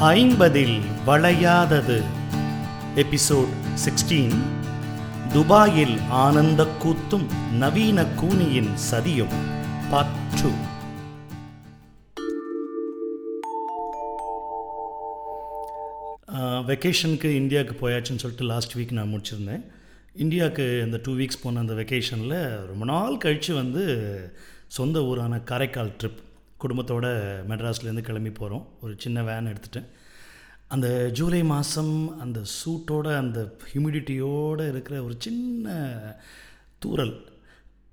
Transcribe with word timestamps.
ஐம்பதில் 0.00 0.80
வளையாதது. 1.06 2.02
Episode 2.96 3.48
sixteen. 3.74 4.36
துபாயில் 5.32 5.98
ஆனந்த 6.08 6.66
கூத்தும் 6.82 7.26
நவீன 7.52 8.02
கூனியின் 8.02 8.70
சதியும். 8.90 9.34
பார்ட் 9.90 10.40
டூ 10.42 10.50
வெக்கேஷனுக்கு 16.72 17.24
இந்தியாவுக்கு 17.24 17.88
போயாச்சுன்னு 17.88 18.16
சொல்லிட்டு 18.16 18.44
லாஸ்ட் 18.44 18.78
வீக் 18.78 18.92
நான் 18.92 19.12
முடிச்சிருந்தேன். 19.12 19.64
இந்தியாவுக்கு 20.14 20.82
இந்த 20.84 21.00
டூ 21.02 21.12
வீக்ஸ் 21.12 21.42
போன 21.42 21.58
அந்த 21.58 21.72
வெக்கேஷனில் 21.72 22.66
ரொம்ப 22.66 22.84
நாள் 22.84 23.16
கழித்து 23.16 23.54
வந்து 23.54 23.84
சொந்த 24.66 25.00
ஊரான 25.00 25.38
காரைக்கால் 25.38 25.92
ட்ரிப் 26.02 26.26
குடும்பத்தோட 26.62 27.06
மெட்ராஸ்லேருந்து 27.50 28.06
கிளம்பி 28.08 28.30
போகிறோம். 28.30 28.68
ஒரு 28.80 28.94
சின்ன 28.98 29.22
வேன் 29.22 29.52
எடுத்துகிட்டு 29.52 29.82
அந்த 30.74 30.88
ஜூலை 31.10 31.42
மாதம் 31.44 31.94
அந்த 32.20 32.40
சூட்டோட 32.56 33.16
அந்த 33.16 33.56
ஹியூமிடிட்டியோடு 33.72 34.68
இருக்கிற 34.68 35.04
ஒரு 35.04 35.14
சின்ன 35.18 35.76
தூறல் 36.84 37.14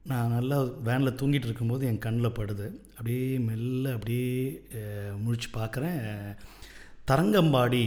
நான் 0.03 0.34
நல்லா 0.34 0.58
வேனில் 0.88 1.17
தூங்கிட்டு 1.20 1.48
இருக்கும்போது 1.49 1.86
என் 1.86 2.03
கண்ணில் 2.05 2.36
படுது. 2.39 2.66
அப்படியே 2.91 3.38
மெல்ல 3.38 3.94
அப்படியே 3.94 4.66
முழிச்சு 5.25 5.50
பார்க்குறேன். 5.53 6.36
தரங்கம்பாடி 7.11 7.84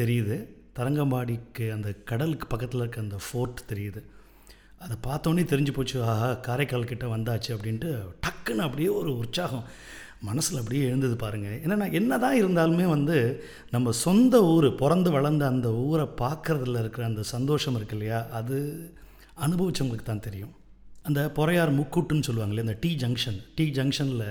தெரியுது. 0.00 0.38
தரங்கம்பாடிக்கு 0.78 1.72
அந்த 1.72 1.92
கடலுக்கு 2.10 2.46
பக்கத்தில் 2.46 2.80
இருக்க 2.80 3.00
அந்த 3.00 3.16
ஃபோர்ட் 3.26 3.60
தெரியுது. 3.68 4.02
அதை 4.78 4.96
பார்த்தோன்னே 5.06 5.44
தெரிஞ்சு 5.52 5.72
போச்சு. 5.72 6.04
ஆஹா 6.04 6.32
காரைக்கால் 6.34 6.90
கிட்டே 6.90 7.06
வந்தாச்சு 7.06 7.54
அப்படின்ட்டு 7.56 7.90
டக்குன்னு 8.26 8.66
அப்படியே 8.66 8.88
ஒரு 8.88 9.16
உற்சாகம். 9.16 9.64
மனசில் 10.22 10.58
அப்படியே 10.58 10.84
எழுந்தது 10.84 11.16
பாருங்கள் 11.16 11.60
ஏன்னா 11.64 11.92
என்ன 11.92 12.18
தான் 12.18 12.38
இருந்தாலுமே 12.42 12.86
வந்து 12.88 13.42
நம்ம 13.70 13.90
சொந்த 13.90 14.42
ஊர் 14.44 14.74
பிறந்து 14.74 15.10
வளர்ந்த 15.10 15.46
அந்த 15.46 15.72
ஊரை 15.72 16.06
பார்க்குறதுல 16.18 16.78
இருக்கிற 16.78 17.06
அந்த 17.06 17.22
சந்தோஷம் 17.22 17.74
இருக்கு 17.74 17.94
இல்லையா? 17.94 18.26
அது 18.30 18.56
அனுபவிச்சவங்களுக்கு 19.46 20.02
தான் 20.02 20.20
தெரியும். 20.20 20.54
அந்த 21.02 21.32
பொறையார் 21.36 21.70
முக்கூட்டுன்னு 21.76 22.26
சொல்லுவாங்களே 22.26 22.58
அந்த 22.58 22.76
டீ 22.80 22.96
ஜங்ஷன் 22.96 23.38
டீ 23.54 23.64
ஜங்ஷனில் 23.70 24.24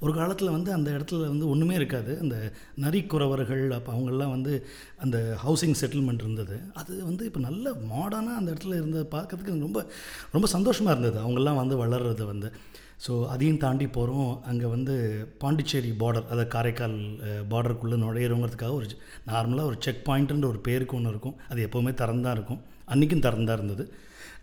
ஒரு 0.00 0.12
காலத்தில் 0.14 0.50
வந்து 0.50 0.72
அந்த 0.72 0.90
இடத்துல 0.90 1.26
வந்து 1.26 1.48
ஒன்றுமே 1.48 1.74
இருக்காது. 1.74 2.18
அந்த 2.20 2.36
நரிக்குறவர்கள் 2.80 3.70
அப்போ 3.70 3.92
அவங்கெல்லாம் 3.92 4.30
வந்து 4.30 4.66
அந்த 4.96 5.38
ஹவுசிங் 5.44 5.76
செட்டில்மெண்ட் 5.80 6.24
இருந்தது. 6.24 6.60
அது 6.72 7.04
வந்து 7.04 7.24
இப்போ 7.24 7.40
நல்ல 7.40 7.72
மாடர்னாக 7.92 8.40
அந்த 8.40 8.52
இடத்துல 8.52 8.74
இருந்தது 8.74 9.06
பார்க்கறதுக்கு 9.10 9.60
ரொம்ப 9.60 9.86
ரொம்ப 10.32 10.46
சந்தோஷமாக 10.46 10.98
இருந்தது. 10.98 11.18
அவங்கெல்லாம் 11.26 11.56
வந்து 11.56 11.86
வளர்றது 11.86 12.24
வந்து. 12.24 12.50
ஸோ 13.04 13.26
அதையும் 13.26 13.60
தாண்டி 13.64 13.86
போகிறோம் 13.86 14.42
அங்கே 14.44 14.66
வந்து 14.66 14.94
பாண்டிச்சேரி 15.38 15.90
பார்டர் 16.00 16.28
அதாவது 16.30 16.46
காரைக்கால் 16.54 16.96
பார்டருக்குள்ளே 17.50 17.96
நுழையிறோங்கிறதுக்காக 18.04 18.72
ஒரு 18.72 18.86
நார்மலாக 19.26 19.70
ஒரு 19.70 19.76
செக் 19.78 20.02
பாயிண்ட்டுன்ற 20.08 20.46
ஒரு 20.52 20.60
பேருக்கு 20.68 20.96
ஒன்று 20.96 21.10
இருக்கும். 21.10 21.36
அது 21.48 21.68
எப்போவுமே 21.68 21.92
திறந்தான் 21.94 22.36
இருக்கும். 22.38 22.60
அன்றைக்கும் 22.86 23.24
திறந்தான் 23.26 23.56
இருந்தது. 23.56 23.84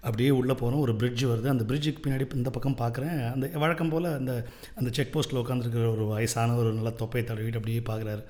அப்படியே 0.01 0.29
உள்ளே 0.29 0.53
போகிறோம் 0.53 0.79
ஒரு 0.79 0.93
பிரிட்ஜ் 0.95 1.25
வருது. 1.25 1.47
அந்த 1.47 1.63
பிரிட்ஜுக்கு 1.69 2.03
பின்னாடி 2.05 2.25
இந்த 2.35 2.49
பக்கம் 2.49 2.79
பார்க்குறேன் 2.81 3.31
அந்த 3.31 3.47
வழக்கம் 3.63 3.89
போல் 3.89 4.07
அந்த 4.19 4.33
அந்த 4.75 4.89
செக் 4.91 5.13
போஸ்ட்டில் 5.15 5.41
உட்காந்துருக்கிற 5.43 5.85
ஒரு 5.91 6.05
வயசான 6.05 6.55
ஒரு 6.55 6.71
நல்ல 6.73 6.89
தொப்பையை 6.89 7.25
தடவிட்டு 7.29 7.61
அப்படியே 7.61 7.81
பார்க்குறாரு 7.89 8.23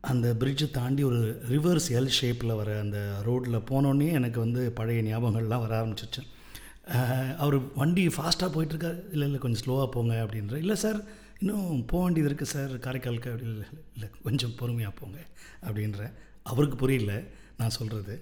அந்த 0.00 0.28
பிரிட்ஜை 0.40 0.70
தாண்டி 0.70 1.02
ஒரு 1.02 1.18
ரிவர்ஸ் 1.50 1.88
எல் 1.98 2.14
ஷேப்பில் 2.20 2.56
வர 2.56 2.70
அந்த 2.78 2.98
ரோட்டில் 3.22 3.66
போனோடனே 3.70 4.08
எனக்கு 4.12 4.40
வந்து 4.40 4.62
பழைய 4.70 5.02
ஞாபகங்கள்லாம் 5.02 5.64
வர 5.66 5.72
ஆரம்பிச்சிருச்சு. 5.80 6.22
அவர் 7.44 7.56
வண்டி 7.80 8.04
ஃபாஸ்ட்டாக 8.14 8.50
போயிட்டுருக்காரு. 8.54 9.00
இல்லை 9.14 9.26
இல்லை 9.28 9.40
கொஞ்சம் 9.44 9.62
ஸ்லோவாக 9.64 9.88
போங்க 9.96 10.14
அப்படின்ற. 10.24 10.54
இல்லை 10.64 10.76
சார் 10.84 10.98
இன்னும் 11.40 11.84
போக 11.90 12.00
வேண்டியது 12.04 12.28
இருக்குது 12.30 12.52
சார் 12.54 12.72
காரைக்காலுக்கு 12.84 13.30
அப்படி 13.32 13.48
இல்லை 13.52 13.68
இல்லை 13.96 14.08
கொஞ்சம் 14.26 14.54
பொறுமையாக 14.60 14.94
போங்க 15.00 15.18
அப்படின்ற. 15.66 16.02
அவருக்கு 16.50 16.76
புரியல 16.76 17.14
நான் 17.60 17.76
சொல்கிறது 17.78 18.14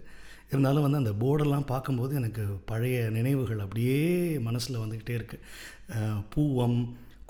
இருந்தாலும் 0.53 0.85
வந்து 0.85 1.01
அந்த 1.03 1.13
போர்டெல்லாம் 1.23 1.69
பார்க்கும்போது 1.73 2.13
எனக்கு 2.21 2.45
பழைய 2.71 2.97
நினைவுகள் 3.11 3.65
அப்படியே 3.65 3.99
மனசில் 4.49 4.83
வந்துக்கிட்டே 4.83 5.15
இருக்குது 5.19 6.25
பூவம் 6.35 6.79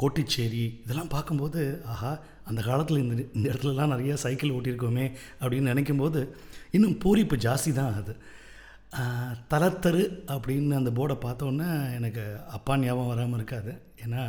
கோட்டிச்சேரி 0.02 0.64
இதெல்லாம் 0.84 1.12
பார்க்கும்போது 1.14 1.62
ஆஹா 1.94 2.12
அந்த 2.44 2.60
காலத்தில் 2.68 3.02
இந்த 3.02 3.14
இந்த 3.36 3.46
இடத்துலலாம் 3.50 3.92
நிறையா 3.94 4.14
சைக்கிள் 4.24 4.54
ஓட்டியிருக்கோமே 4.56 5.06
அப்படின்னு 5.40 5.72
நினைக்கும்போது 5.72 6.20
இன்னும் 6.76 6.96
பூரிப்பு 7.04 7.36
ஜாஸ்தி 7.46 7.72
தான் 7.72 7.94
அது. 8.00 8.14
தலத்தரு 9.52 10.04
அப்படின்னு 10.34 10.80
அந்த 10.80 10.90
போர்டை 10.90 11.16
பார்த்தோன்னே 11.24 11.68
எனக்கு 11.98 12.24
அப்பா 12.56 12.76
ஞாபகம் 12.76 13.12
வராமல் 13.12 13.38
இருக்காது. 13.40 13.72
ஏன்னா 14.04 14.22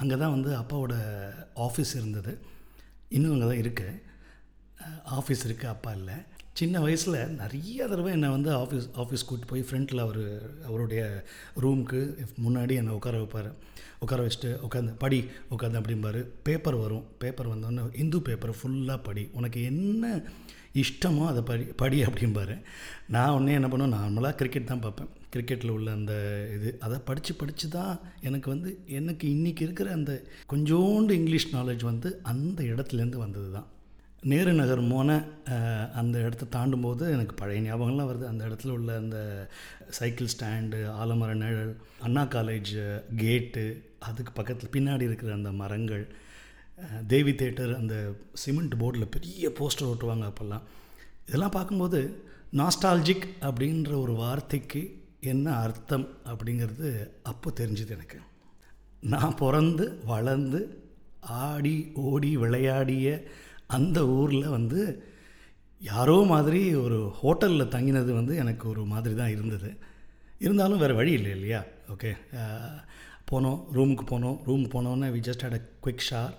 அங்கே 0.00 0.16
தான் 0.16 0.34
வந்து 0.34 0.50
அப்பாவோட 0.56 0.94
ஆஃபீஸ் 1.66 1.92
இருந்தது. 2.00 2.32
இன்னும் 3.08 3.32
அங்கே 3.34 3.46
தான் 3.46 3.62
இருக்குது 3.62 3.94
ஆஃபீஸ் 5.18 5.46
இருக்குது 5.48 5.72
அப்பா 5.74 5.92
இல்லை. 5.92 6.16
சின்ன 6.52 6.80
வயசில் 6.80 7.16
நிறைய 7.40 7.86
தடவை 7.86 8.10
என்னை 8.12 8.28
வந்து 8.34 8.50
ஆஃபீஸ் 8.62 8.86
ஆஃபீஸ் 9.02 9.24
கூப்பிட்டு 9.26 9.50
போய் 9.50 9.66
ஃப்ரண்ட்டில் 9.68 10.04
அவர் 10.04 10.22
அவருடைய 10.68 11.02
ரூமுக்கு 11.64 12.00
முன்னாடி 12.44 12.74
என்னை 12.80 12.94
உட்கார 12.98 13.16
வைப்பார். 13.22 13.50
உட்கார 14.04 14.20
வச்சுட்டு 14.24 14.50
உட்காந்து 14.66 14.92
படி 15.04 15.20
உட்காந்து 15.54 15.80
அப்படிம்பாரு. 15.80 16.20
பேப்பர் 16.46 16.78
வரும். 16.84 17.04
பேப்பர் 17.22 17.52
வந்தோடனே 17.54 17.84
இந்து 18.02 18.20
பேப்பர் 18.28 18.58
ஃபுல்லாக 18.60 19.00
படி. 19.08 19.24
உனக்கு 19.32 19.62
என்ன 19.62 20.04
இஷ்டமோ 20.82 21.24
அதை 21.30 21.42
படி 21.50 21.64
படி 21.82 21.98
அப்படிம்பாரு 22.06 22.56
நான் 23.14 23.34
உடனே 23.36 23.56
என்ன 23.58 23.68
பண்ணுவேன் 23.72 23.96
நார்மலாக 23.98 24.38
கிரிக்கெட் 24.40 24.70
தான் 24.72 24.84
பார்ப்பேன். 24.84 25.10
கிரிக்கெட்டில் 25.34 25.74
உள்ள 25.76 25.88
அந்த 25.98 26.12
இது 26.56 26.68
அதை 26.86 26.98
படித்து 27.08 27.32
படித்து 27.40 27.66
தான் 27.78 27.94
எனக்கு 28.28 28.48
வந்து 28.54 28.70
எனக்கு 28.98 29.24
இன்றைக்கி 29.34 29.62
இருக்கிற 29.66 29.88
அந்த 29.98 30.12
கொஞ்சோண்டு 30.52 31.16
இங்கிலீஷ் 31.20 31.48
நாலேஜ் 31.56 31.84
வந்து 31.90 32.10
அந்த 32.32 32.60
இடத்துலேருந்து 32.72 33.24
வந்தது 33.24 33.50
தான். 33.56 33.68
நேரு 34.30 34.52
நகர் 34.60 34.80
மோன 34.92 35.10
அந்த 36.00 36.16
இடத்த 36.26 36.48
தாண்டும் 36.54 36.84
போது 36.86 37.04
எனக்கு 37.16 37.34
பழைய 37.40 37.60
ஞாபகம்லாம் 37.66 38.08
வருது. 38.10 38.24
அந்த 38.32 38.42
இடத்துல 38.48 38.74
உள்ள 38.78 38.90
அந்த 39.02 39.18
சைக்கிள் 39.98 40.32
ஸ்டாண்டு 40.34 40.80
ஆலமர 41.02 41.34
நிழல் 41.42 41.74
அண்ணா 42.06 42.24
காலேஜ் 42.36 42.72
கேட்டு 43.22 43.64
அதுக்கு 44.08 44.32
பக்கத்தில் 44.32 44.74
பின்னாடி 44.76 45.06
இருக்கிற 45.10 45.32
அந்த 45.38 45.52
மரங்கள் 45.62 46.04
தேவி 47.06 47.32
தேட்டர் 47.32 47.72
அந்த 47.76 47.94
சிமெண்ட் 48.34 48.74
போர்டில் 48.80 49.12
பெரிய 49.16 49.48
போஸ்டர் 49.58 49.90
ஓட்டுவாங்க 49.92 50.26
அப்போல்லாம். 50.30 50.64
இதெல்லாம் 51.26 51.56
பார்க்கும்போது 51.56 52.00
நாஸ்டால்ஜிக் 52.56 53.26
அப்படின்ற 53.40 53.90
ஒரு 54.00 54.12
வார்த்தைக்கு 54.12 54.82
என்ன 55.20 55.46
அர்த்தம் 55.56 56.06
அப்படிங்கிறது 56.24 56.90
அப்போ 57.22 57.50
தெரிஞ்சுது 57.60 57.90
எனக்கு. 57.90 58.18
நான் 59.00 59.36
பிறந்து 59.36 59.84
வளர்ந்து 60.04 60.60
ஆடி 61.20 61.76
ஓடி 61.94 62.36
விளையாடிய 62.36 63.08
அந்த 63.66 64.06
ஊரில் 64.06 64.48
வந்து 64.48 64.80
யாரோ 65.80 66.16
மாதிரி 66.28 66.74
ஒரு 66.74 66.98
ஹோட்டலில் 67.22 67.72
தங்கினது 67.74 68.12
வந்து 68.12 68.36
எனக்கு 68.36 68.68
ஒரு 68.68 68.84
மாதிரி 68.84 69.14
தான் 69.14 69.30
இருந்தது. 69.30 69.70
இருந்தாலும் 70.38 70.78
வேறு 70.78 70.94
வழி 70.94 71.12
இல்லை 71.12 71.30
இல்லையா? 71.30 71.60
ஓகே. 71.92 72.10
போனோம் 73.30 73.60
ரூமுக்கு 73.76 74.04
போனோம். 74.10 74.38
ரூமுக்கு 74.46 74.70
போனோன்னே 74.76 75.08
we 75.14 75.20
just 75.28 75.44
had 75.44 75.58
a 75.60 75.62
quick 75.84 76.06
shower 76.10 76.34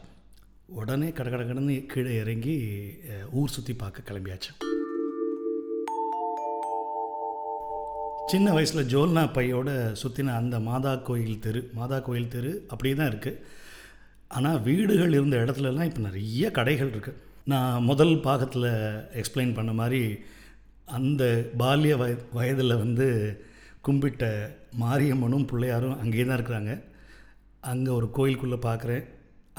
உடனே 0.69 1.11
கட 1.11 1.29
கட 1.29 1.43
கடன்னு 1.43 1.87
கீழே 1.87 2.15
இறங்கி 2.15 2.55
ஊர் 3.31 3.49
சுற்றி 3.49 3.73
பார்க்க 3.73 4.11
கிளம்பியாச்சு. 4.11 4.51
சின்ன 8.29 8.51
வயசில் 8.53 8.87
ஜோல்னா 8.87 9.31
பையோட 9.33 9.93
சுற்றின 9.93 10.35
அந்த 10.35 10.59
மாதா 10.59 11.01
கோயில் 11.01 11.39
தெரு 11.39 11.69
மாதா 11.73 11.99
கோயில் 11.99 12.27
தெரு 12.27 12.63
அப்படியே 12.67 12.95
தான் 12.95 13.07
இருக்குது 13.07 13.41
ஆனால் 14.27 14.61
வீடுகள் 14.61 15.13
இருந்த 15.13 15.35
இடத்துலலாம் 15.37 15.83
இப்போ 15.83 16.01
நிறைய 16.01 16.51
கடைகள் 16.51 16.91
இருக்குது 16.91 17.17
நான் 17.43 17.83
முதல் 17.83 18.21
பாகத்தில் 18.21 18.69
எக்ஸ்பிளைன் 19.11 19.53
பண்ண 19.53 19.73
மாதிரி 19.73 20.19
அந்த 20.87 21.45
பால்ய 21.57 21.97
வய 21.97 22.17
வயதில் 22.33 22.77
வந்து 22.77 23.37
கும்பிட்ட 23.81 24.51
மாரியம்மனும் 24.79 25.45
பிள்ளையாரும் 25.45 25.99
அங்கேயே 25.99 26.25
தான் 26.25 26.37
இருக்கிறாங்க. 26.37 26.81
அங்கே 27.63 27.91
ஒரு 27.91 28.11
கோயிலுக்குள்ளே 28.11 28.55
பார்க்குறேன் 28.55 29.05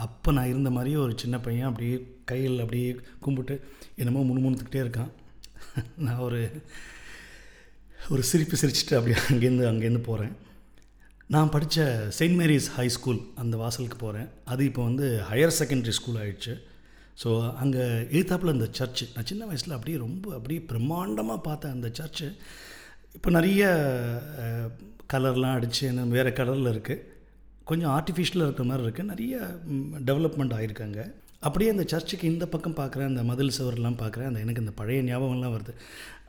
அப்போ 0.04 0.32
நான் 0.32 0.50
இருந்த 0.52 0.70
மாதிரியே 0.70 0.96
ஒரு 0.96 1.14
சின்ன 1.22 1.36
பையன் 1.38 1.68
அப்படியே 1.68 1.96
கையில் 2.30 2.62
அப்படியே 2.64 2.90
கும்பிட்டு 3.24 3.54
என்னமோ 3.96 4.22
முணுமுணுத்துக்கிட்டே 4.28 4.84
இருக்கான். 4.84 5.10
நான் 6.04 6.22
ஒரு 6.26 6.40
ஒரு 8.10 8.22
சிரிப்பு 8.30 8.56
சிரிச்சுட்டு 8.60 8.96
அப்படியே 8.98 9.18
அங்கேருந்து 9.30 9.66
அங்கேருந்து 9.70 10.02
போகிறேன் 10.02 10.34
நான் 11.26 11.52
படித்த 11.54 11.84
செயின்ட் 12.18 12.38
மேரிஸ் 12.40 12.68
ஹை 12.76 12.86
ஸ்கூல் 12.88 13.20
அந்த 13.34 13.54
வாசலுக்கு 13.56 13.96
போகிறேன் 13.96 14.28
அது 14.44 14.62
இப்போ 14.64 14.82
வந்து 14.84 15.06
ஹையர் 15.30 15.56
செகண்டரி 15.58 15.94
ஸ்கூல் 15.98 16.18
ஆயிடுச்சு. 16.22 16.54
ஸோ 17.22 17.28
அங்கே 17.62 17.84
எழுத்தாப்பில் 18.16 18.54
அந்த 18.54 18.66
சர்ச்சு 18.78 19.04
நான் 19.14 19.28
சின்ன 19.30 19.46
வயசில் 19.46 19.76
அப்படியே 19.76 19.98
ரொம்ப 19.98 20.26
அப்படியே 20.34 20.60
பிரம்மாண்டமாக 20.70 21.40
பார்த்தேன் 21.48 21.74
அந்த 21.76 21.88
சர்ச்சு. 21.98 22.28
இப்போ 23.16 23.30
நிறைய 23.30 23.62
கலர்லாம் 25.12 25.56
அடித்து 25.58 25.84
என்ன 25.86 26.08
வேறு 26.16 26.30
கலரில் 26.30 26.72
இருக்குது 26.74 27.04
கொஞ்சம் 27.70 27.92
ஆர்டிஃபிஷியலாக 27.96 28.48
இருக்கிற 28.48 28.66
மாதிரி 28.70 28.86
இருக்குது 28.86 29.10
நிறைய 29.12 29.36
டெவலப்மெண்ட் 30.08 30.56
ஆகிருக்காங்க 30.58 31.00
அப்படியே 31.46 31.68
அந்த 31.74 31.84
சர்ச்சுக்கு 31.92 32.26
இந்த 32.32 32.46
பக்கம் 32.54 32.78
பார்க்குறேன் 32.80 33.10
அந்த 33.10 33.22
மதில் 33.28 33.56
சுவர்லாம் 33.58 34.00
பார்க்குறேன். 34.00 34.28
அந்த 34.30 34.40
எனக்கு 34.44 34.62
அந்த 34.64 34.72
பழைய 34.80 35.02
ஞாபகம்லாம் 35.10 35.54
வருது. 35.54 35.74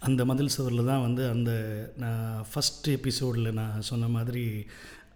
அந்த 0.08 0.22
மதில் 0.30 0.54
சுவரில் 0.56 0.90
தான் 0.92 1.04
வந்து 1.06 1.24
அந்த 1.34 1.52
நான் 2.04 2.46
ஃபஸ்ட் 2.52 2.88
எபிசோடில் 2.98 3.58
நான் 3.60 3.88
சொன்ன 3.90 4.08
மாதிரி 4.16 4.46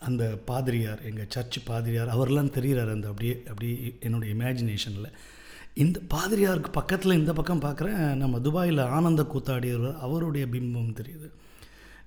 அந்த 0.07 0.23
பாதிரியார் 0.49 1.05
எங்கள் 1.09 1.31
சர்ச் 1.35 1.57
பாதிரியார் 1.69 2.13
அவர்லாம் 2.15 2.51
தெரிகிறார் 2.57 2.91
அந்த 2.95 3.07
அப்படியே 3.11 3.35
அப்படியே 3.51 3.75
என்னுடைய 4.07 4.31
இமேஜினேஷனில் 4.35 5.15
இந்த 5.83 5.97
பாதிரியாருக்கு 6.13 6.71
பக்கத்தில் 6.79 7.19
இந்த 7.21 7.31
பக்கம் 7.39 7.65
பார்க்குறேன். 7.65 8.03
நம்ம 8.23 8.39
துபாயில் 8.47 8.81
ஆனந்த 8.97 9.23
கூத்தாடியவர் 9.33 9.97
அவருடைய 10.07 10.45
பிம்பம் 10.53 10.97
தெரியுது. 10.99 11.29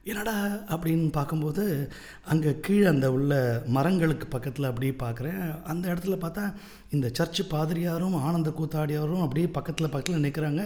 என்னடா 0.04 0.34
அப்படின்னு 0.74 1.10
பார்க்கும்போது 1.10 1.90
அங்கே 2.24 2.60
கீழே 2.60 2.86
அந்த 2.86 3.12
உள்ள 3.12 3.32
மரங்களுக்கு 3.66 4.26
பக்கத்தில் 4.26 4.68
அப்படியே 4.68 4.92
பார்க்குறேன். 5.02 5.40
அந்த 5.64 5.84
இடத்துல 5.92 6.16
பார்த்தா 6.22 6.44
இந்த 6.90 7.06
சர்ச்சு 7.18 7.42
பாதிரியாரும் 7.50 8.14
ஆனந்த 8.14 8.50
கூத்தாடியாரும் 8.50 9.24
அப்படியே 9.24 9.48
பக்கத்தில் 9.48 9.90
பக்கத்தில் 9.90 10.24
நிற்கிறாங்க 10.26 10.62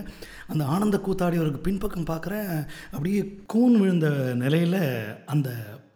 அந்த 0.47 0.65
ஆனந்த 0.65 0.99
கூத்தாடியவருக்கு 0.99 1.67
பின்பக்கம் 1.69 2.11
பார்க்குறேன். 2.13 2.53
அப்படியே 2.91 3.23
கூன் 3.47 3.81
விழுந்த 3.81 4.11
நிலையில் 4.35 4.81
அந்த 5.25 5.51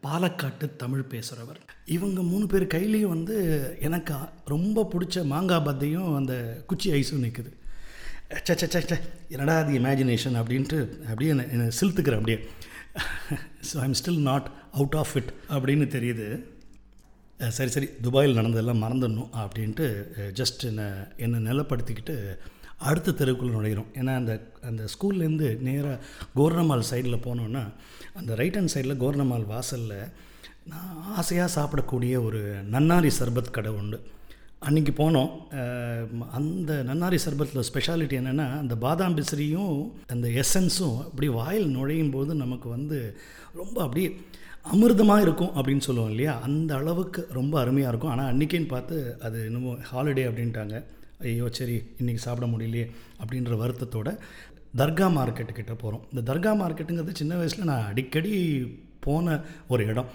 பாலக்காட்டு 0.07 0.67
தமிழ் 0.77 1.11
பேசுகிறவர் 1.13 1.61
இவங்க 1.85 2.23
மூணு 2.23 2.47
பேர் 2.47 2.73
கையிலையும் 2.75 3.15
வந்து 3.17 3.37
எனக்கு 3.81 4.15
ரொம்ப 4.45 4.89
பிடிச்ச 4.93 5.25
மாங்காய் 5.27 5.67
பத்தையும் 5.69 6.17
அந்த 6.17 6.63
குச்சி 6.67 6.91
ஐஸும் 6.91 7.25
நிற்குது 7.27 7.53
சே 8.47 8.55
சே 8.63 8.97
என்னடா 9.29 9.59
அது 9.59 9.73
இமேஜினேஷன் 9.81 10.39
அப்படின்ட்டு 10.41 10.79
அப்படியே 11.11 11.33
என்னை 11.35 11.45
என்னை 11.53 11.67
சிலுத்துக்கிறேன் 11.81 12.21
அப்படியே. 12.21 12.39
So 13.69 13.77
I'm 13.87 13.97
still 14.01 14.23
not 14.31 14.49
out 14.79 14.99
of 15.03 15.15
it 15.21 15.31
அப்படின்னு 15.55 15.87
தெரியுது. 15.97 16.27
சரி 17.57 17.71
சரி 17.77 17.89
துபாயில் 18.05 18.39
நடந்ததெல்லாம் 18.39 18.85
மறந்துடணும் 18.85 19.33
அப்படின்ட்டு 19.43 19.87
ஜஸ்ட் 20.41 20.63
என்னை 20.71 20.87
என்னை 21.25 21.41
நிலப்படுத்திக்கிட்டு 21.49 22.17
அடுத்த 22.89 23.15
தெருவுக்குள்ளே 23.19 23.55
நுழைகிறோம். 23.57 23.91
ஏன்னா 24.01 24.13
அந்த 24.21 24.33
அந்த 24.69 24.83
ஸ்கூல்லேருந்து 24.93 25.49
நேராக 25.67 26.03
கோர்ணமால் 26.39 26.89
சைடில் 26.91 27.25
போனோன்னா 27.27 27.63
அந்த 28.21 28.35
ரைட் 28.41 28.59
ஹேண்ட் 28.59 28.75
சைடில் 28.75 29.01
கோர்ணமால் 29.03 29.47
வாசலில் 29.53 29.99
நான் 30.73 30.93
ஆசையாக 31.21 31.55
சாப்பிடக்கூடிய 31.57 32.15
ஒரு 32.29 32.41
நன்னாரி 32.75 33.11
சர்பத் 33.19 33.55
கடை 33.57 33.73
உண்டு. 33.81 33.99
அன்றைக்கி 34.63 34.93
போனோம். 35.01 35.31
அந்த 36.39 36.71
நன்னாரி 36.89 37.19
சர்பத்தில் 37.25 37.67
ஸ்பெஷாலிட்டி 37.69 38.15
என்னென்னா 38.21 38.47
அந்த 38.63 38.75
பாதாம் 38.85 39.17
பிசிறியும் 39.19 39.75
அந்த 40.15 40.27
எசன்ஸும் 40.43 40.97
அப்படி 41.07 41.29
வாயில் 41.39 41.67
நுழையும் 41.75 42.13
போது 42.15 42.35
நமக்கு 42.43 42.69
வந்து 42.77 42.99
ரொம்ப 43.61 43.77
அப்படியே 43.85 44.09
அமிர்தமாக 44.75 45.25
இருக்கும் 45.25 45.53
அப்படின்னு 45.59 45.87
சொல்லுவோம் 45.89 46.13
இல்லையா? 46.13 46.35
அந்த 46.49 46.71
அளவுக்கு 46.81 47.23
ரொம்ப 47.39 47.55
அருமையாக 47.63 47.93
இருக்கும். 47.93 48.13
ஆனால் 48.15 48.31
அன்றைக்கின்னு 48.33 48.73
பார்த்து 48.75 48.97
அது 49.29 49.39
இன்னமும் 49.49 49.83
ஹாலிடே 49.91 50.25
அப்படின்ட்டாங்க. 50.31 50.77
ஐயோ 51.31 51.49
சரி 51.59 51.77
இன்றைக்கி 52.01 52.23
சாப்பிட 52.27 52.49
முடியலையே 52.55 52.87
அப்படின்ற 53.21 53.59
வருத்தத்தோட 53.65 54.09
தர்கா 54.83 55.09
மார்க்கெட்டுக்கிட்ட 55.19 55.75
போகிறோம் 55.83 56.07
இந்த 56.13 56.23
தர்கா 56.31 56.55
மார்க்கெட்டுங்கிறது 56.63 57.21
சின்ன 57.21 57.37
வயசில் 57.41 57.71
நான் 57.73 57.91
அடிக்கடி 57.91 58.35
போன 59.07 59.37
ஒரு 59.75 59.83
இடம். 59.93 60.11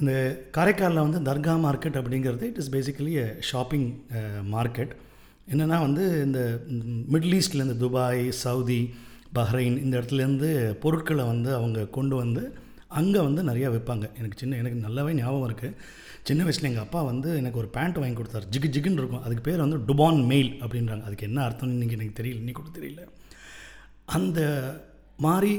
இந்த 0.00 0.12
காரைக்காலில் 0.56 1.04
வந்து 1.06 1.20
தர்கா 1.28 1.54
மார்க்கெட் 1.66 1.98
அப்படிங்கிறது 2.00 2.44
it 2.50 2.60
is 2.62 2.72
basically 2.74 3.14
a 3.24 3.26
shopping 3.50 3.86
market 4.54 4.92
என்னென்னா 5.52 5.78
வந்து 5.86 6.04
இந்த 6.26 6.40
மிடில் 7.12 7.36
ஈஸ்ட்லேருந்து 7.38 7.76
துபாய் 7.84 8.24
சவுதி 8.44 8.82
பஹ்ரைன் 9.38 9.76
இந்த 9.84 9.94
இடத்துலேருந்து 9.98 10.50
பொருட்களை 10.84 11.24
வந்து 11.32 11.50
அவங்க 11.58 11.88
கொண்டு 11.96 12.14
வந்து 12.22 12.42
அங்கே 12.98 13.20
வந்து 13.26 13.40
நிறையா 13.48 13.68
விற்பாங்க. 13.74 14.06
எனக்கு 14.18 14.38
சின்ன 14.42 14.56
எனக்கு 14.62 14.78
நல்லாவே 14.86 15.12
ஞாபகம் 15.18 15.46
இருக்குது 15.48 15.76
சின்ன 16.28 16.40
வயசில் 16.46 16.68
எங்கள் 16.70 16.84
அப்பா 16.86 17.00
வந்து 17.10 17.28
எனக்கு 17.40 17.60
ஒரு 17.62 17.68
பேண்ட் 17.76 18.00
வாங்கி 18.00 18.16
கொடுத்தாரு. 18.20 18.46
ஜிகு 18.54 18.68
ஜிகுன்னு 18.74 19.00
இருக்கும். 19.02 19.22
அதுக்கு 19.26 19.44
பேர் 19.48 19.62
வந்து 19.64 19.78
டுபான் 19.88 20.18
மெயில் 20.32 20.50
அப்படின்றாங்க. 20.64 21.04
அதுக்கு 21.08 21.28
என்ன 21.28 21.40
அர்த்தம்னு 21.46 21.76
இன்றைக்கி 21.76 21.96
எனக்கு 21.98 22.18
தெரியல. 22.20 22.40
இன்னி 22.42 22.54
கூட 22.58 22.68
தெரியல. 22.78 23.04
அந்த 24.18 24.40
மாதிரி 25.26 25.52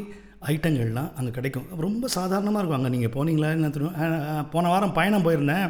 ஐட்டங்கள்லாம் 0.50 1.10
அங்கே 1.20 1.32
கிடைக்கும். 1.38 1.68
ரொம்ப 1.86 2.06
சாதாரணமாக 2.18 2.62
இருக்கும். 2.62 2.80
அங்கே 2.80 2.92
நீங்கள் 2.96 3.14
போனீங்களா 3.16 3.50
என்ன 3.58 3.70
தெரியும்? 3.76 3.98
போன 4.54 4.70
வாரம் 4.74 4.96
பயணம் 4.98 5.26
போயிருந்தேன். 5.26 5.66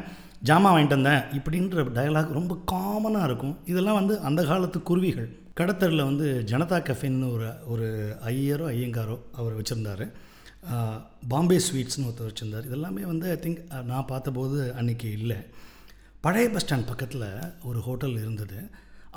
ஜாமான் 0.50 0.74
வாங்கிட்டு 0.76 0.98
வந்தேன். 0.98 1.24
இப்படின்ற 1.38 1.84
டயலாக் 1.98 2.38
ரொம்ப 2.40 2.54
காமனாக 2.72 3.28
இருக்கும். 3.30 3.56
இதெல்லாம் 3.72 4.00
வந்து 4.00 4.16
அந்த 4.28 4.42
காலத்து 4.52 4.80
குருவிகள். 4.90 5.30
கடத்தரில் 5.60 6.08
வந்து 6.10 6.28
ஜனதா 6.52 6.78
கஃபேன்னு 6.90 7.30
ஒரு 7.36 7.48
ஒரு 7.74 7.88
ஐயரோ 8.30 8.68
ஐயங்காரோ 8.76 9.18
அவர் 9.40 9.58
வச்சுருந்தார். 9.60 10.06
பாம்பே 11.32 11.58
ஸ்வீட்ஸ்னு 11.68 12.08
ஒருத்தர் 12.10 12.30
வச்சுருந்தார். 12.30 12.68
இதெல்லாமே 12.70 13.04
வந்து 13.12 13.28
ஐ 13.34 13.38
திங்க் 13.44 13.62
நான் 13.92 14.10
பார்த்தபோது 14.14 14.58
அன்றைக்கி 14.82 15.10
இல்லை. 15.20 15.40
பழைய 16.26 16.48
பஸ் 16.54 16.66
ஸ்டாண்ட் 16.66 16.90
பக்கத்தில் 16.90 17.28
ஒரு 17.70 17.80
ஹோட்டல் 17.88 18.16
இருந்தது. 18.24 18.60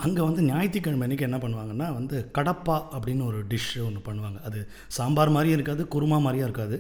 அங்கே 0.03 0.23
வந்து 0.29 0.43
ஞாயிற்றுக்கிழமை 0.51 1.05
அன்றைக்கி 1.07 1.27
என்ன 1.27 1.39
பண்ணுவாங்கன்னா 1.43 1.89
வந்து 1.99 2.17
கடப்பா 2.39 2.77
அப்படின்னு 2.95 3.25
ஒரு 3.31 3.41
டிஷ் 3.51 3.69
ஒன்று 3.87 4.01
பண்ணுவாங்க. 4.09 4.39
அது 4.49 4.61
சாம்பார் 4.97 5.35
மாதிரியும் 5.37 5.59
இருக்காது 5.59 5.83
குருமா 5.95 6.19
மாதிரியும் 6.25 6.49
இருக்காது. 6.49 6.79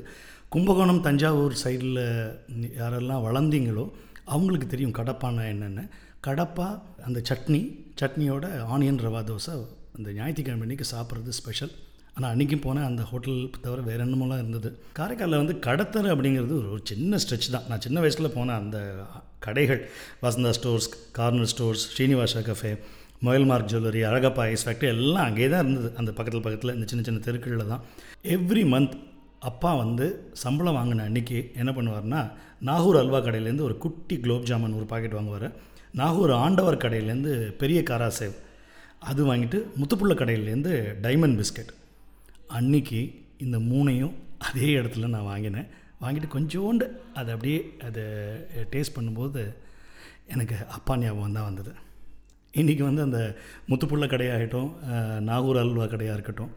கும்பகோணம் 0.54 1.04
தஞ்சாவூர் 1.06 1.54
சைடில் 1.62 2.02
யாரெல்லாம் 2.80 3.24
வளர்ந்தீங்களோ 3.28 3.84
அவங்களுக்கு 4.34 4.66
தெரியும் 4.74 4.96
கடப்பான்னா 4.98 5.44
என்னென்னு. 5.52 5.84
கடப்பா 6.26 6.66
அந்த 7.06 7.18
சட்னி 7.30 7.60
சட்னியோட 8.00 8.44
ஆனியன் 8.74 9.02
ரவா 9.06 9.22
தோசை 9.30 9.54
அந்த 9.96 10.08
ஞாயிற்றுக்கிழமை 10.18 10.64
அன்றைக்கி 10.66 10.86
சாப்பிட்றது 10.92 11.32
ஸ்பெஷல் 11.40 11.72
ஆனால் 12.16 12.30
அன்றைக்கும் 12.32 12.64
போனேன் 12.64 12.88
அந்த 12.88 13.02
ஹோட்டல் 13.10 13.38
தவிர 13.64 13.80
வேறு 13.88 14.02
என்னமோலாம் 14.04 14.42
இருந்தது. 14.42 14.68
காரைக்காலில் 14.98 15.40
வந்து 15.42 15.54
கடத்தல் 15.66 16.10
அப்படிங்கிறது 16.14 16.54
ஒரு 16.58 16.80
சின்ன 16.90 17.18
ஸ்ட்ரெச் 17.22 17.48
தான். 17.54 17.66
நான் 17.70 17.84
சின்ன 17.86 18.00
வயசில் 18.04 18.34
போனேன் 18.36 18.60
அந்த 18.62 18.78
கடைகள் 19.46 19.80
Vasantha 20.24 20.52
stores 20.58 20.88
corner 21.18 21.50
stores 21.54 21.86
Srinivasa 21.94 22.42
cafe 22.50 22.72
மொயல்மார்க் 23.26 23.70
jewellery 23.72 24.00
Alagappa 24.10 24.42
ice 24.52 24.64
factory 24.66 24.88
எல்லாம் 24.94 25.26
அங்கேயே 25.28 25.48
தான் 25.52 25.62
இருந்தது. 25.64 25.88
அந்த 26.00 26.10
பக்கத்தில் 26.16 26.44
பக்கத்தில் 26.46 26.74
இந்த 26.76 26.86
சின்ன 26.90 27.04
சின்ன 27.08 27.20
தெருக்களில் 27.26 27.70
தான். 27.72 27.84
எவ்ரி 28.36 28.64
மந்த் 28.74 28.94
அப்பா 29.50 29.70
வந்து 29.82 30.06
சம்பளம் 30.42 30.76
வாங்கின 30.78 31.04
அன்றைக்கி 31.08 31.38
என்ன 31.60 31.70
பண்ணுவார்னா 31.76 32.20
நாகூர் 32.68 32.98
அல்வா 33.00 33.18
கடையிலேருந்து 33.26 33.66
ஒரு 33.68 33.76
குட்டி 33.84 34.16
குலோப் 34.24 34.48
ஜாமுன் 34.50 34.76
ஒரு 34.78 34.86
பாக்கெட் 34.92 35.16
வாங்குவார். 35.18 35.48
நாகூர் 36.00 36.32
ஆண்டவர் 36.44 36.82
கடையிலேருந்து 36.84 37.32
பெரிய 37.62 37.80
காராசேவ் 37.90 38.36
அது 39.10 39.22
வாங்கிட்டு 39.30 39.58
முத்துப்புள்ள 39.80 40.14
கடையிலேருந்து 40.20 40.72
டைமண்ட் 41.06 41.38
பிஸ்கட். 41.40 41.72
அன்னைக்கு 42.58 43.00
இந்த 43.44 43.58
மூணையும் 43.70 44.14
அதே 44.48 44.68
இடத்துல 44.78 45.10
நான் 45.14 45.30
வாங்கினேன். 45.32 45.68
வாங்கிட்டு 46.02 46.28
கொஞ்சோண்டு 46.36 46.86
அதை 47.18 47.30
அப்படியே 47.34 47.58
அதை 47.88 48.04
டேஸ்ட் 48.72 48.96
பண்ணும்போது 48.96 49.42
எனக்கு 50.34 50.56
அப்பா 50.76 50.92
ஞாபகம் 51.02 51.36
தான் 51.38 51.48
வந்தது. 51.50 51.72
இன்றைக்கி 52.60 52.82
வந்து 52.86 53.02
அந்த 53.04 53.20
முத்துப்புள்ள 53.68 54.06
கடையாகட்டும் 54.10 54.68
நாகூர் 55.28 55.58
அல்வா 55.60 55.84
கடையாக 55.92 56.16
இருக்கட்டும் 56.16 56.52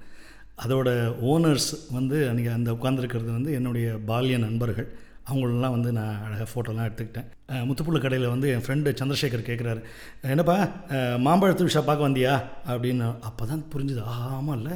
அதோட 0.64 0.90
ஓனர்ஸ் 1.32 1.70
வந்து 1.96 2.18
அன்றைக்கி 2.30 2.50
அந்த 2.56 2.70
உட்காந்துருக்கிறது 2.76 3.32
வந்து 3.38 3.52
என்னுடைய 3.60 3.88
பால்ய 4.10 4.38
நண்பர்கள். 4.44 4.88
அவங்களெல்லாம் 5.30 5.74
வந்து 5.76 5.90
நான் 5.98 6.20
அழகாக 6.26 6.48
ஃபோட்டோலாம் 6.52 6.88
எடுத்துக்கிட்டேன். 6.88 7.30
முத்துப்புள்ள 7.68 8.00
கடையில் 8.04 8.34
வந்து 8.34 8.48
என் 8.56 8.64
ஃப்ரெண்டு 8.66 8.94
சந்திரசேகர் 9.00 9.48
கேட்குறாரு 9.50 9.82
என்னப்பா 10.34 10.58
மாம்பழத்து 11.28 11.68
விஷா 11.70 11.82
பார்க்க 11.90 12.08
வந்தியா? 12.10 12.34
அப்படின்னு. 12.74 13.08
அப்போ 13.30 13.46
தான் 13.52 13.64
புரிஞ்சுது 13.74 14.04
ஆமாம் 14.18 14.58
இல்லை. 14.60 14.76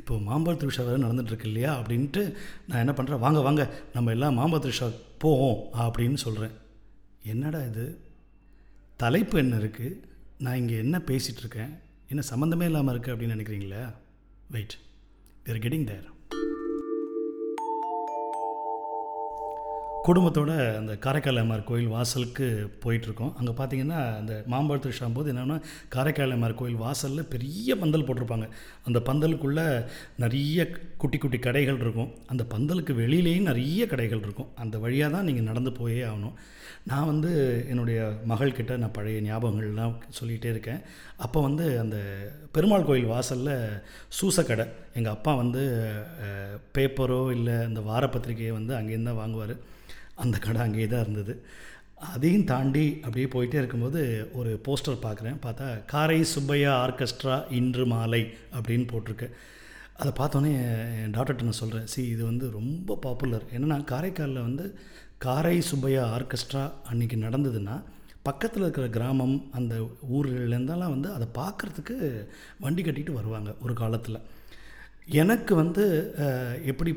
இப்போ 0.00 0.16
மாம்பழத்து 0.28 0.68
விஷா 0.70 0.84
வேறு 0.88 1.04
நடந்துகிட்ருக்கு 1.06 1.48
இல்லையா? 1.52 1.70
அப்படின்ட்டு 1.80 2.24
நான் 2.66 2.82
என்ன 2.84 2.94
பண்ணுறேன் 2.98 3.24
வாங்க 3.24 3.42
வாங்க. 3.48 3.64
நம்ம 3.96 4.14
எல்லாம் 4.16 4.38
மாம்பழத்து 4.40 4.72
விஷா 4.74 4.88
போவோம். 5.24 5.58
அப்படின்னு 5.86 6.20
சொல்கிறேன் 6.26 6.54
என்னடா 7.32 7.62
இது? 7.70 7.86
தலைப்பு 9.04 9.36
என்ன 9.44 9.56
இருக்குது 9.64 9.90
நான் 10.38 10.56
இங்கே 10.56 10.76
என்ன 10.76 10.98
பேசிகிட்டு 10.98 11.42
இருக்கேன்? 11.44 11.72
என்ன 12.08 12.22
சம்மந்தமே 12.30 12.62
இல்லாமல் 12.62 12.98
இருக்குது 12.98 13.14
அப்படின்னு 13.14 13.36
நினைக்கிறீங்களா? 13.36 13.94
வெயிட் 14.50 14.74
தேர் 15.42 15.58
கெட்டிங் 15.58 15.84
தேர் 15.84 16.06
குடும்பத்தோட 20.08 20.52
அந்த 20.80 20.92
காரைக்கால் 21.04 21.40
அம்மார் 21.40 21.64
கோயில் 21.70 21.90
வாசலுக்கு 21.94 22.46
போயிட்டுருக்கோம். 22.82 23.32
அங்கே 23.38 23.52
பார்த்தீங்கன்னா 23.58 23.98
அந்த 24.20 24.34
மாம்பழத்து 24.52 24.92
விஷயம் 24.92 25.16
போது 25.16 25.28
என்னென்னா 25.32 25.56
காரைக்கால் 25.94 26.34
அம்மார் 26.36 26.54
கோயில் 26.60 26.78
வாசலில் 26.84 27.28
பெரிய 27.34 27.76
பந்தல் 27.82 28.06
போட்டிருப்பாங்க. 28.08 28.46
அந்த 28.88 28.98
பந்தலுக்குள்ளே 29.08 29.66
நிறைய 30.24 30.66
குட்டி 31.02 31.20
குட்டி 31.24 31.40
கடைகள் 31.46 31.82
இருக்கும். 31.84 32.10
அந்த 32.32 32.44
பந்தலுக்கு 32.54 32.94
வெளியிலேயும் 33.02 33.50
நிறைய 33.50 33.84
கடைகள் 33.92 34.24
இருக்கும். 34.26 34.50
அந்த 34.64 34.78
வழியாக 34.84 35.14
தான் 35.16 35.28
நீங்கள் 35.30 35.48
நடந்து 35.50 35.72
போயே 35.80 36.02
ஆகணும். 36.10 36.36
நான் 36.90 37.08
வந்து 37.12 37.30
என்னுடைய 37.72 38.00
மகள்கிட்ட 38.32 38.74
நான் 38.82 38.96
பழைய 38.98 39.20
ஞாபகங்கள்லாம் 39.28 39.96
சொல்லிகிட்டே 40.18 40.50
இருக்கேன். 40.54 40.82
அப்போ 41.24 41.38
வந்து 41.48 41.64
அந்த 41.84 41.96
பெருமாள் 42.56 42.90
கோயில் 42.90 43.12
வாசலில் 43.14 43.56
சூசக்கடை 44.18 44.66
எங்கள் 44.98 45.16
அப்பா 45.16 45.34
வந்து 45.44 45.64
பேப்பரோ 46.76 47.22
இல்லை 47.38 47.58
அந்த 47.70 47.82
வாரப்பத்திரிகையை 47.90 48.54
வந்து 48.60 48.74
அங்கேருந்து 48.78 49.10
தான் 49.10 49.22
வாங்குவார். 49.24 49.56
அந்த 50.24 50.36
கடை 50.46 50.60
அங்கேயே 50.66 50.86
தான் 50.92 51.04
இருந்தது. 51.06 51.34
அதையும் 52.08 52.48
தாண்டி 52.50 52.84
அப்படியே 53.04 53.28
போயிட்டே 53.34 53.60
இருக்கும்போது 53.60 54.00
ஒரு 54.38 54.50
போஸ்டர் 54.66 55.04
பார்க்குறேன். 55.04 55.38
பார்த்தா 55.44 55.68
காரை 55.92 56.18
சுப்பையா 56.34 56.72
ஆர்கெஸ்ட்ரா 56.84 57.36
இன்று 57.58 57.84
மாலை 57.92 58.22
அப்படின்னு 58.58 58.86
போட்டிருக்கு. 58.92 59.28
அதை 60.00 60.10
பார்த்தோன்னே 60.18 60.50
என் 61.02 61.14
டாக்டர்கிட்ட 61.16 61.48
நான் 61.48 61.62
சொல்கிறேன் 61.62 61.88
சி 61.92 62.00
இது 62.14 62.22
வந்து 62.30 62.46
ரொம்ப 62.58 62.98
பாப்புலர். 63.06 63.46
என்னென்னா 63.56 63.78
காரைக்காலில் 63.92 64.46
வந்து 64.48 64.66
காரை 65.26 65.56
சுப்பையா 65.70 66.02
ஆர்கெஸ்ட்ரா 66.16 66.64
அன்றைக்கி 66.90 67.16
நடந்ததுன்னா 67.26 67.76
பக்கத்தில் 68.28 68.64
இருக்கிற 68.64 68.86
கிராமம் 68.96 69.36
அந்த 69.58 69.74
ஊர்கள்லேருந்தெல்லாம் 70.14 70.94
வந்து 70.94 71.10
அதை 71.16 71.26
பார்க்குறதுக்கு 71.40 71.96
வண்டி 72.64 72.82
கட்டிகிட்டு 72.82 73.18
வருவாங்க 73.18 73.50
ஒரு 73.64 73.74
காலத்தில். 73.82 74.18
எனக்கு 75.20 75.52
வந்து 75.60 75.84
எப்படி 76.70 76.90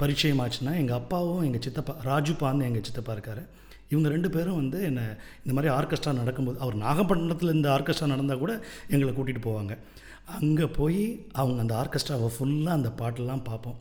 பரிச்சயம் 0.00 0.40
ஆச்சுன்னா 0.44 0.72
எங்கள் 0.82 0.98
அப்பாவும் 1.00 1.44
எங்கள் 1.46 1.64
சித்தப்பா 1.66 1.94
ராஜுப்பான்னு 2.08 2.66
எங்கள் 2.68 2.86
சித்தப்பா 2.86 3.12
இருக்கார். 3.16 3.42
இவங்க 3.90 4.08
ரெண்டு 4.14 4.28
பேரும் 4.34 4.58
வந்து 4.60 4.78
என்னை 4.88 5.04
இந்த 5.42 5.52
மாதிரி 5.56 5.70
ஆர்கெஸ்ட்ரா 5.76 6.12
நடக்கும்போது 6.20 6.58
அவர் 6.64 6.76
நாகப்பட்டினத்தில் 6.84 7.54
இந்த 7.56 7.68
ஆர்கெஸ்ட்ரா 7.76 8.08
நடந்தால் 8.14 8.42
கூட 8.44 8.52
எங்களை 8.94 9.10
கூட்டிகிட்டு 9.12 9.46
போவாங்க. 9.48 9.74
அங்கே 10.36 10.66
போய் 10.78 11.02
அவங்க 11.40 11.60
அந்த 11.64 11.74
ஆர்கெஸ்ட்ராவை 11.82 12.28
ஃபுல்லாக 12.36 12.78
அந்த 12.78 12.90
பாட்டெல்லாம் 13.00 13.46
பார்ப்போம் 13.50 13.80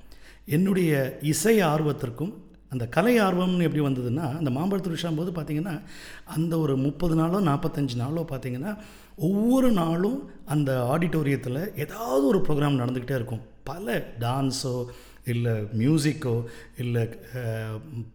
என்னுடைய 0.56 1.20
இசை 1.34 1.56
ஆர்வத்திற்கும் 1.74 2.34
அந்த 2.74 2.86
கலை 2.96 3.14
ஆர்வம்னு 3.28 3.66
எப்படி 3.68 3.84
வந்ததுன்னா 3.86 4.28
அந்த 4.40 4.52
மாம்பழத்து 4.58 4.96
விஷயம் 4.96 5.20
போது 5.20 5.32
பார்த்திங்கன்னா 5.32 5.76
அந்த 6.36 6.54
ஒரு 6.60 6.74
முப்பது 6.86 7.16
நாளோ 7.16 7.40
நாற்பத்தஞ்சு 7.50 7.96
நாளோ 8.04 8.22
பார்த்திங்கன்னா 8.32 8.74
ஒவ்வொரு 9.16 9.72
நாளும் 9.72 10.20
அந்த 10.46 10.72
ஆடிட்டோரியத்தில் 10.94 11.62
ஏதாவது 11.76 12.24
ஒரு 12.28 12.40
ப்ரோக்ராம் 12.48 12.80
நடந்துக்கிட்டே 12.82 13.18
இருக்கும். 13.20 13.44
பல 13.64 14.06
டான்ஸோ 14.20 14.86
இல்லை 15.26 15.54
மியூசிக்கோ 15.82 16.36
இல்லை 16.78 17.04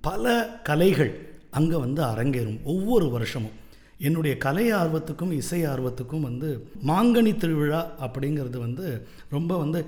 பல 0.01 0.35
கலைகள் 0.63 1.13
அங்கே 1.51 1.77
வந்து 1.77 2.03
அரங்கேறும் 2.03 2.61
ஒவ்வொரு 2.65 3.11
வருஷமும். 3.11 3.57
என்னுடைய 3.99 4.37
கலை 4.37 4.73
ஆர்வத்துக்கும் 4.73 5.33
இசை 5.33 5.61
ஆர்வத்துக்கும் 5.67 6.27
வந்து 6.29 6.49
மாங்கனி 6.87 7.33
திருவிழா 7.37 7.81
அப்படிங்கிறது 8.07 8.59
வந்து 8.59 9.07
ரொம்ப 9.31 9.57
வந்து 9.57 9.81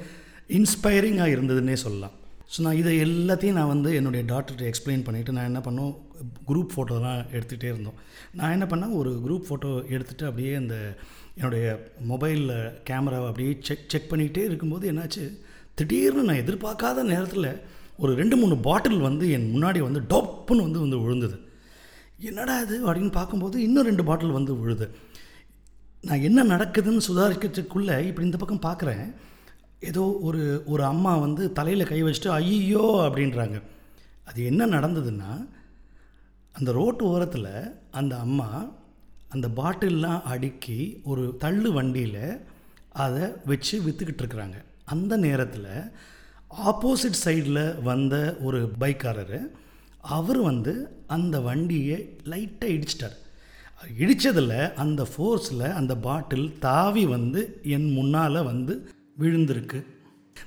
இன்ஸ்பைரிங்காக 0.58 1.34
இருந்ததுன்னே 1.34 1.72
சொல்லலாம். 1.72 2.16
ஸோ 2.52 2.60
நான் 2.64 2.78
இதை 2.80 2.92
எல்லாத்தையும் 3.04 3.58
நான் 3.58 3.72
வந்து 3.72 3.90
என்னுடைய 3.98 4.22
டாக்டர்கிட்ட 4.30 4.64
எக்ஸ்பிளைன் 4.70 5.04
பண்ணிவிட்டு 5.06 5.34
நான் 5.36 5.48
என்ன 5.50 5.60
பண்ணோம்? 5.66 5.92
குரூப் 6.48 6.72
ஃபோட்டோலாம் 6.74 7.20
எடுத்துகிட்டே 7.36 7.68
இருந்தோம். 7.72 7.98
நான் 8.38 8.54
என்ன 8.56 8.66
பண்ணேன்? 8.70 8.94
ஒரு 9.00 9.10
குரூப் 9.24 9.46
ஃபோட்டோ 9.48 9.70
எடுத்துகிட்டு 9.94 10.28
அப்படியே 10.30 10.54
அந்த 10.54 10.76
என்னுடைய 11.36 11.66
மொபைலில் 12.10 12.56
கேமராவை 12.88 13.28
அப்படியே 13.30 13.52
செக் 13.68 13.86
செக் 13.92 14.10
பண்ணிகிட்டே 14.12 14.42
இருக்கும்போது 14.48 14.90
என்னாச்சு? 14.92 15.24
திடீர்னு 15.74 16.26
நான் 16.30 16.42
எதிர்பார்க்காத 16.44 17.04
நேரத்தில் 17.12 17.50
ஒரு 17.96 18.12
ரெண்டு 18.14 18.36
மூணு 18.36 18.56
பாட்டில் 18.66 19.00
வந்து 19.08 19.24
என் 19.36 19.48
முன்னாடி 19.54 19.78
வந்து 19.88 20.00
டொப்புன்னு 20.12 20.66
வந்து 20.66 20.84
வந்து 20.84 21.00
விழுந்தது. 21.04 21.38
என்னடா 22.28 22.60
இது 22.60 22.76
அப்படின்னு 22.88 23.12
பார்க்கும்போது 23.12 23.56
இன்னும் 23.62 23.88
ரெண்டு 23.90 24.04
பாட்டில் 24.04 24.38
வந்து 24.38 24.54
விழுது. 24.60 24.86
நான் 26.08 26.24
என்ன 26.28 26.44
நடக்குதுன்னு 26.54 27.08
சுதாரிக்கிறதுக்குள்ளே 27.08 27.96
இப்படி 28.08 28.28
இந்த 28.28 28.38
பக்கம் 28.42 28.66
பார்க்குறேன். 28.68 29.04
ஏதோ 29.88 30.02
ஒரு 30.28 30.62
ஒரு 30.66 30.84
அம்மா 30.84 31.16
வந்து 31.16 31.52
தலையில் 31.52 31.90
கை 31.90 32.02
வச்சுட்டு 32.02 32.28
ஐயோ 32.28 32.84
அப்படின்றாங்க. 33.06 33.58
அது 34.24 34.44
என்ன 34.44 34.66
நடந்ததுன்னா 34.66 35.30
அந்த 36.52 36.72
ரோட்டு 36.72 37.04
ஓரத்தில் 37.04 37.78
அந்த 37.90 38.18
அம்மா 38.18 38.48
அந்த 39.28 39.48
பாட்டில்லாம் 39.48 40.22
அடுக்கி 40.32 41.00
ஒரு 41.04 41.24
தள்ளு 41.38 41.72
வண்டியில் 41.72 42.44
அதை 43.04 43.24
வச்சு 43.46 43.74
விற்றுக்கிட்டு 43.86 44.22
இருக்கிறாங்க. 44.22 44.58
அந்த 44.84 45.16
நேரத்தில் 45.16 45.72
ஆப்போசிட் 46.70 47.22
சைடில் 47.24 47.82
வந்த 47.82 48.14
ஒரு 48.42 48.60
பைக்காரர் 48.78 49.38
அவர் 50.16 50.40
வந்து 50.40 50.72
அந்த 51.06 51.40
வண்டியை 51.40 51.98
லைட்டாக 52.30 52.74
இடிச்சிட்டார். 52.76 53.18
இடித்ததில் 53.98 54.72
அந்த 54.74 55.06
ஃபோர்ஸில் 55.12 55.66
அந்த 55.72 55.96
பாட்டில் 55.96 56.58
தாவி 56.58 57.04
வந்து 57.16 57.60
என் 57.76 57.92
முன்னால் 57.92 58.42
வந்து 58.42 58.74
விழுந்திருக்கு. 59.20 59.84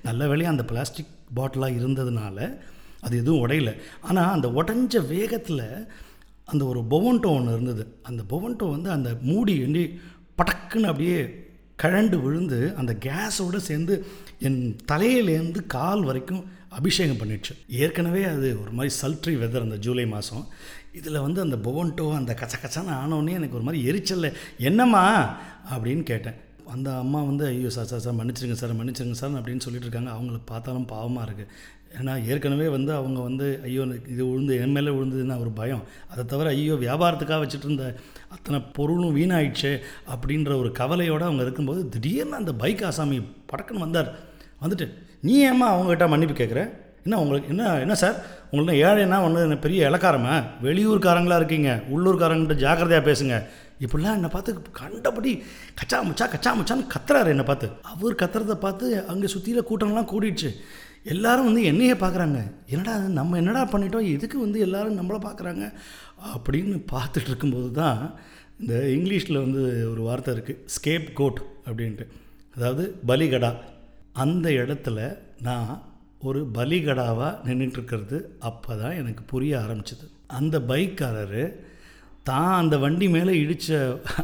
நல்ல 0.03 0.27
வேளையாக 0.27 0.57
அந்த 0.57 0.65
பிளாஸ்டிக் 0.65 1.07
பாட்டிலாக 1.35 1.77
இருந்ததுனால 1.79 2.57
அது 3.01 3.17
எதுவும் 3.17 3.47
உடையல. 3.47 3.77
ஆனால் 4.01 4.31
அந்த 4.31 4.47
உடஞ்ச 4.47 5.07
வேகத்தில் 5.07 5.87
அந்த 6.45 6.65
ஒரு 6.65 6.79
பொவன்டோ 6.79 7.25
ஒன்று 7.25 7.51
இருந்தது. 7.51 7.95
அந்த 8.03 8.23
பொவன்டோ 8.29 8.69
வந்து 8.69 8.89
அந்த 8.89 9.17
மூடி 9.21 9.59
வந்து 9.59 9.99
படக்குன்னு 10.37 10.83
அப்படியே 10.83 11.45
கழண்டு 11.83 12.21
விழுந்து 12.21 12.73
அந்த 12.75 12.93
கேஸோடு 12.93 13.57
சேர்ந்து 13.57 14.05
என் 14.39 14.77
தலையிலேருந்து 14.91 15.65
கால் 15.67 16.03
வரைக்கும் 16.03 16.45
அபிஷேகம் 16.69 17.17
பண்ணிடுச்சு. 17.17 17.67
ஏற்கனவே 17.67 18.23
அது 18.23 18.61
ஒரு 18.61 18.71
மாதிரி 18.71 18.95
சல்ட்ரி 19.01 19.41
வெதர் 19.41 19.61
அந்த 19.61 19.77
ஜூலை 19.77 20.05
மாதம் 20.05 20.47
இதில் 20.93 21.19
வந்து 21.19 21.41
அந்த 21.41 21.55
பொவன்டோ 21.55 22.15
அந்த 22.15 22.33
கச்ச 22.33 22.57
கச்சான 22.57 22.85
ஆனோடனே 22.85 23.29
எனக்கு 23.29 23.55
ஒரு 23.55 23.63
மாதிரி 23.63 23.83
எரிச்சலில். 23.83 24.33
என்னம்மா? 24.57 25.35
அப்படின்னு 25.75 26.03
கேட்டேன். 26.03 26.33
அந்த 26.74 26.89
அம்மா 26.98 27.20
வந்து 27.22 27.46
ஐயோ 27.46 27.70
சார் 27.70 27.88
சார் 27.91 28.03
சார் 28.05 28.17
மன்னிச்சிருங்க 28.20 28.58
சார் 28.62 28.74
மன்னிச்சிருங்க 28.79 29.17
சார் 29.22 29.38
அப்படின்னு 29.39 29.63
சொல்லிட்டு 29.65 29.88
இருக்காங்க 29.88 30.12
அவங்கள 30.15 30.38
பார்த்தாலும் 30.51 30.91
பாவமாக 30.91 31.25
இருக்குது 31.27 31.50
ஏன்னா 31.98 32.13
ஏற்கனவே 32.32 32.67
வந்து 32.75 32.93
அவங்க 33.00 33.20
வந்து 33.22 33.48
ஐயோ 33.63 33.84
இது 34.13 34.22
விழுந்து 34.29 34.53
என் 34.62 34.72
மேலே 34.75 34.91
விழுந்ததுன்னா 34.96 35.36
ஒரு 35.39 35.51
பயம். 35.60 35.84
அதை 36.12 36.25
தவிர 36.25 36.50
ஐயோ 36.50 36.75
வியாபாரத்துக்காக 36.86 37.41
வச்சுட்டு 37.43 37.67
இருந்த 37.70 37.88
அத்தனை 38.36 38.60
பொருளும் 38.77 39.15
வீணாயிடுச்சு 39.17 39.72
அப்படின்ற 40.13 40.58
ஒரு 40.58 40.72
கவலையோடு 40.72 41.24
அவங்க 41.24 41.43
இருக்கும்போது 41.43 41.89
திடீர்னு 41.89 42.39
அந்த 42.41 42.53
பைக் 42.53 42.84
ஆசாமி 42.89 43.20
படக்குன்னு 43.51 43.86
வந்தார். 43.88 44.10
வந்துட்டு 44.63 44.88
நீ 45.22 45.36
ஏம்மா 45.50 45.67
அவங்ககிட்ட 45.74 46.08
மன்னிப்பு 46.13 46.38
கேட்குற? 46.39 46.63
என்ன 47.05 47.20
உங்களுக்கு 47.22 47.50
என்ன 47.50 47.79
என்ன 47.79 47.96
சார்? 48.01 48.17
உங்களுக்கு 48.51 48.84
ஏழைன்னா 48.88 49.17
ஒன்று 49.25 49.58
பெரிய 49.65 49.89
இலக்காரமா 49.89 50.36
வெளியூர்காரங்களா 50.65 51.38
இருக்கீங்க. 51.41 51.70
உள்ளூர்காரங்கள்ட்ட 51.96 52.55
ஜாக்கிரதையாக 52.65 53.05
பேசுங்க. 53.10 53.38
இப்படிலாம் 53.83 54.17
என்னை 54.19 54.29
பார்த்து 54.29 54.61
கண்டபடி 54.71 55.31
கச்சா 55.75 55.99
முச்சா 56.03 56.25
கச்சா 56.29 56.51
முச்சான்னு 56.59 56.91
கத்துறாரு 56.93 57.27
என்னை 57.27 57.45
பார்த்து. 57.45 57.69
அவர் 57.81 58.15
கத்துறதை 58.15 58.55
பார்த்து 58.65 59.07
அங்கே 59.07 59.27
சுற்றியில் 59.33 59.67
கூட்டம்லாம் 59.69 60.11
கூடிடுச்சு. 60.13 60.51
எல்லாரும் 61.13 61.45
வந்து 61.45 61.63
என்னையே 61.63 61.93
பார்க்குறாங்க. 61.93 62.41
என்னடா 62.65 62.97
நம்ம 63.19 63.37
என்னடா 63.37 63.63
பண்ணிட்டோம்? 63.65 64.11
எதுக்கு 64.11 64.39
வந்து 64.39 64.59
எல்லாரும் 64.59 64.99
நம்மளை 64.99 65.19
பார்க்குறாங்க? 65.25 65.65
அப்படின்னு 66.33 66.75
பார்த்துட்டு 66.91 67.29
இருக்கும்போது 67.31 67.71
தான் 67.71 68.19
இந்த 68.59 68.73
இங்கிலீஷில் 68.87 69.41
வந்து 69.41 69.61
ஒரு 69.91 70.01
வார்த்தை 70.01 70.33
இருக்குது 70.35 70.63
ஸ்கேப் 70.75 71.07
கோட் 71.13 71.41
அப்படின்ட்டு. 71.65 72.05
அதாவது 72.55 72.83
பலிகடா. 73.07 73.51
அந்த 74.13 74.49
இடத்துல 74.49 75.17
நான் 75.41 75.81
ஒரு 76.19 76.41
பலிகடாவாக 76.53 77.39
நின்றுட்டுருக்கிறது 77.45 78.17
அப்போ 78.39 78.75
தான் 78.75 78.97
எனக்கு 79.01 79.23
புரிய 79.23 79.53
ஆரம்பிச்சது. 79.57 80.05
அந்த 80.27 80.59
பைக்காரரு 80.59 81.45
தான் 82.29 82.51
அந்த 82.61 82.75
வண்டி 82.83 83.07
மேலே 83.15 83.33
இடித்த 83.43 83.77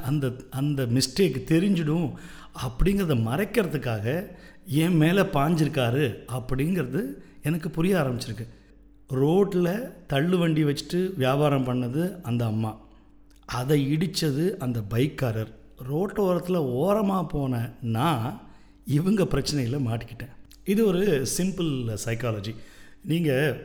அந்த 0.10 0.26
அந்த 0.60 0.82
மிஸ்டேக் 0.98 1.38
தெரிஞ்சிடும் 1.52 2.10
அப்படிங்கிறத 2.66 3.16
மறைக்கிறதுக்காக 3.30 4.06
என் 4.84 4.98
மேலே 5.02 5.24
பாஞ்சிருக்காரு 5.36 6.06
அப்படிங்கிறது 6.38 7.02
எனக்கு 7.48 7.70
புரிய 7.78 7.94
ஆரம்பிச்சிருக்கு. 8.02 8.46
ரோட்டில் 9.22 9.72
தள்ளு 10.12 10.38
வண்டி 10.38 10.64
வச்சுட்டு 10.70 11.00
வியாபாரம் 11.24 11.68
பண்ணது 11.70 12.02
அந்த 12.30 12.44
அம்மா. 12.46 12.72
அதை 13.60 13.78
இடித்தது 13.96 14.46
அந்த 14.66 14.80
பைக்காரர். 14.94 15.52
ரோட்டோரத்தில் 15.92 16.68
ஓரமாக 16.82 17.24
போன 17.36 17.62
நான் 17.98 18.28
இவங்க 18.98 19.24
பிரச்சனையில் 19.34 19.86
மாட்டிக்கிட்டேன். 19.88 20.36
இது 20.72 20.82
ஒரு 20.92 21.02
சிம்பிள் 21.38 21.72
சைக்காலஜி 22.06 22.54
நீங்கள் 23.12 23.56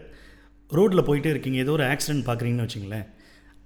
ரோட்டில் 0.71 1.07
போயிட்டே 1.09 1.33
இருக்கீங்க 1.35 1.59
ஏதோ 1.65 1.75
ஒரு 1.79 1.87
ஆக்சிடென்ட் 1.93 2.29
பார்க்குறீங்கன்னு 2.29 2.67
வச்சுங்களேன். 2.67 3.07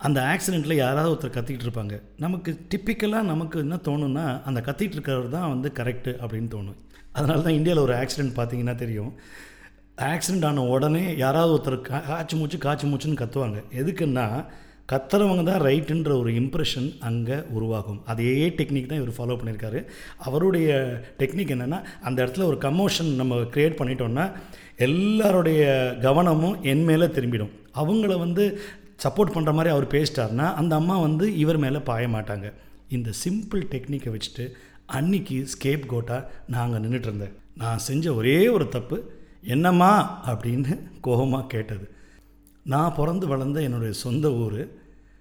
அந்த 0.06 0.18
ஆக்சிடெண்ட்டில் 0.32 0.80
யாராவது 0.84 1.12
ஒருத்தர் 1.12 1.36
கத்திக்கிட்டு 1.36 1.66
இருப்பாங்க. 1.68 1.94
நமக்கு 2.24 2.50
டிப்பிக்கலாக 2.72 3.30
நமக்கு 3.32 3.58
என்ன 3.64 3.76
தோணும்னா 3.88 4.26
அந்த 4.48 4.60
கத்திட்டு 4.68 4.96
இருக்கிறவர் 4.96 5.34
தான் 5.36 5.50
வந்து 5.54 5.68
கரெக்டு 5.78 6.12
அப்படின்னு 6.22 6.50
தோணும். 6.54 6.78
அதனால 7.16 7.42
தான் 7.46 7.58
இந்தியாவில் 7.58 7.84
ஒரு 7.86 7.94
ஆக்சிடெண்ட் 8.02 8.34
பார்த்தீங்கன்னா 8.38 8.74
தெரியும். 8.84 9.10
ஆக்சிடெண்ட் 10.12 10.46
ஆன 10.48 10.64
உடனே 10.74 11.04
யாராவது 11.24 11.52
ஒருத்தர் 11.56 11.84
கா 11.90 11.98
காய்ச்சி 12.08 12.36
மூச்சு 12.36 12.58
காய்ச்சி 12.64 12.86
மூச்சுன்னு 12.90 13.20
கத்துவாங்க. 13.22 13.60
எதுக்குன்னா 13.80 14.26
கத்துறவங்க 14.92 15.42
தான் 15.48 15.62
ரைட்டுன்ற 15.68 16.10
ஒரு 16.20 16.30
இம்ப்ரெஷன் 16.40 16.86
அங்கே 17.08 17.36
உருவாகும். 17.56 17.98
அதே 18.12 18.32
டெக்னிக் 18.58 18.90
தான் 18.90 19.00
இவர் 19.02 19.16
ஃபாலோ 19.16 19.36
பண்ணியிருக்காரு. 19.40 19.80
அவருடைய 20.26 20.68
டெக்னிக் 21.20 21.54
என்னென்னா 21.56 21.80
அந்த 22.08 22.18
இடத்துல 22.24 22.46
ஒரு 22.50 22.58
கமோஷன் 22.66 23.10
நம்ம 23.20 23.40
க்ரியேட் 23.54 23.78
பண்ணிட்டோம்னா 23.80 24.26
எல்லாருடைய 24.86 25.62
கவனமும் 26.06 26.56
என் 26.72 26.84
மேலே 26.90 27.08
திரும்பிடும். 27.16 27.52
அவங்கள 27.82 28.16
வந்து 28.26 28.44
சப்போர்ட் 29.02 29.34
பண்ணுற 29.34 29.52
மாதிரி 29.52 29.68
அவர் 29.68 29.86
பேசிட்டார்னா 29.86 30.54
அந்த 30.54 30.76
அம்மா 30.76 30.98
வந்து 30.98 31.36
இவர் 31.36 31.58
மேலே 31.58 31.78
பாய 31.78 32.08
மாட்டாங்க. 32.08 32.52
இந்த 32.88 33.10
சிம்பிள் 33.24 33.62
டெக்னிக்கை 33.72 34.10
வச்சுட்டு 34.14 34.52
அன்னைக்கு 34.86 35.48
ஸ்கேப் 35.54 35.86
கோட்டாக 35.86 36.30
நான் 36.46 36.72
அங்கே 36.72 36.88
நின்றுட்டு 36.88 37.08
இருந்தேன். 37.08 37.34
நான் 37.56 37.78
செஞ்ச 37.78 38.14
ஒரே 38.14 38.48
ஒரு 38.48 38.68
தப்பு 38.68 39.10
என்னம்மா? 39.42 40.24
அப்படின்னு 40.26 40.72
கோபமாக 41.00 41.46
கேட்டது. 41.46 41.90
நான் 42.64 42.94
பிறந்து 42.94 43.26
வளர்ந்த 43.26 43.62
என்னுடைய 43.62 43.92
சொந்த 43.92 44.32
ஊர் 44.32 44.68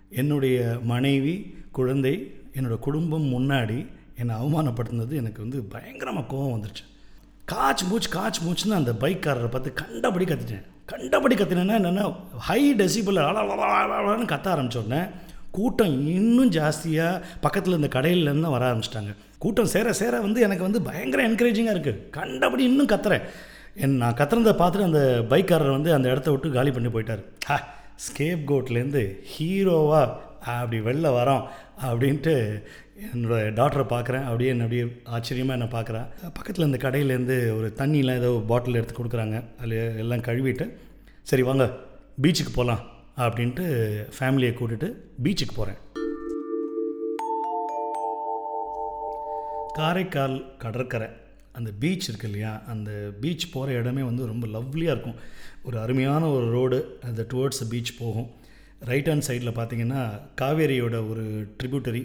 என்னுடைய 0.09 0.79
மனைவி 0.83 1.55
குழந்தை 1.71 2.13
என்னோடய 2.53 2.79
குடும்பம் 2.79 3.27
முன்னாடி 3.33 3.85
என்னை 4.15 4.35
அவமானப்படுத்தினது 4.35 5.13
எனக்கு 5.13 5.41
வந்து 5.41 5.61
பயங்கரமாக 5.63 6.27
கோபம் 6.27 6.53
வந்துருச்சு. 6.55 6.85
காச்சு 7.51 7.83
மூச்சு 7.87 8.09
காச்சு 8.19 8.39
மூச்சுன்னு 8.45 8.79
அந்த 8.81 8.91
பைக்காரரை 8.91 9.49
பார்த்து 9.51 9.73
கண்டபடி 9.73 10.25
கற்றுட்டேன் 10.25 10.65
கண்டபடி 10.91 11.35
கத்தினேன்னா 11.37 11.77
என்னென்னா 11.79 12.03
ஹை 12.47 12.61
டெசிபிள் 12.81 13.17
அழகான்னு 13.29 14.31
கத்த 14.33 14.47
ஆரம்பித்தோடனே 14.53 15.01
கூட்டம் 15.57 15.95
இன்னும் 16.17 16.51
ஜாஸ்தியாக 16.57 17.21
பக்கத்தில் 17.45 17.77
இந்த 17.77 17.89
கடையிலேருந்து 17.95 18.53
வர 18.53 18.63
ஆரம்பிச்சிட்டாங்க. 18.69 19.11
கூட்டம் 19.43 19.71
சேர 19.73 19.93
சேர 19.99 20.19
வந்து 20.25 20.39
எனக்கு 20.47 20.65
வந்து 20.67 20.79
பயங்கர 20.87 21.21
என்கரேஜிங்காக 21.29 21.75
இருக்குது 21.75 22.01
கண்டபடி 22.17 22.63
இன்னும் 22.69 22.91
கத்துறேன். 22.93 23.25
என் 23.83 23.97
நான் 24.03 24.17
கத்துறதை 24.19 24.53
பார்த்துட்டு 24.61 24.89
அந்த 24.89 25.01
பைக்காரர் 25.33 25.75
வந்து 25.77 25.91
அந்த 25.97 26.07
இடத்த 26.13 26.29
விட்டு 26.31 26.51
காலி 26.57 26.71
பண்ணி 26.75 26.91
போயிட்டார். 26.93 27.23
ஹா 27.49 27.57
ஸ்கேப் 28.05 28.47
கோட்லேருந்து 28.51 29.03
ஹீரோவாக 29.33 30.07
அப்படி 30.41 30.79
வெளில 30.81 31.09
வரோம் 31.19 31.43
அப்படின்ட்டு 31.81 32.33
என்னோடய 33.13 33.51
டாக்டரை 33.59 33.85
பார்க்குறேன். 33.93 34.23
அப்படியே 34.23 34.49
என்ன 34.49 34.63
அப்படியே 34.63 35.01
ஆச்சரியமாக 35.03 35.59
என்ன 35.59 35.81
பார்க்குறேன் 35.81 36.07
பக்கத்தில் 36.33 36.65
இந்த 36.65 36.89
கடையிலேருந்து 36.89 37.57
ஒரு 37.57 37.73
தண்ணியெலாம் 37.77 38.17
ஏதோ 38.17 38.43
பாட்டில் 38.47 38.73
எடுத்து 38.73 39.03
கொடுக்குறாங்க. 39.03 39.43
அதில் 39.59 39.97
எல்லாம் 39.97 40.25
கழுவிட்டு 40.29 40.71
சரி 41.23 41.41
வாங்க 41.41 41.65
பீச்சுக்கு 42.21 42.53
போகலாம் 42.53 42.83
அப்படின்ட்டு 43.17 43.65
ஃபேமிலியை 44.19 44.53
கூட்டிட்டு 44.59 44.89
பீச்சுக்கு 45.23 45.55
போகிறேன் 45.55 45.81
காரைக்கால் 49.73 50.57
கடற்கரை 50.57 51.07
அந்த 51.51 51.71
பீச் 51.79 52.09
இருக்கு 52.09 52.27
இல்லையா? 52.27 52.61
அந்த 52.67 52.91
பீச் 53.21 53.51
போகிற 53.51 53.79
இடமே 53.79 54.01
வந்து 54.01 54.25
ரொம்ப 54.25 54.47
லவ்லியாக 54.47 54.93
இருக்கும். 54.95 55.15
ஒரு 55.63 55.79
அருமையான 55.79 56.29
ஒரு 56.29 56.51
ரோடு 56.51 56.99
அந்த 57.03 57.25
டுவர்ட்ஸ் 57.33 57.69
பீச் 57.69 57.99
போகும். 57.99 58.29
ரைட் 58.89 59.09
ஹேண்ட் 59.09 59.27
சைடில் 59.27 59.57
பார்த்தீங்கன்னா 59.59 60.01
காவேரியோட 60.41 60.95
ஒரு 61.11 61.25
ட்ரிபியூட்டரி 61.59 62.03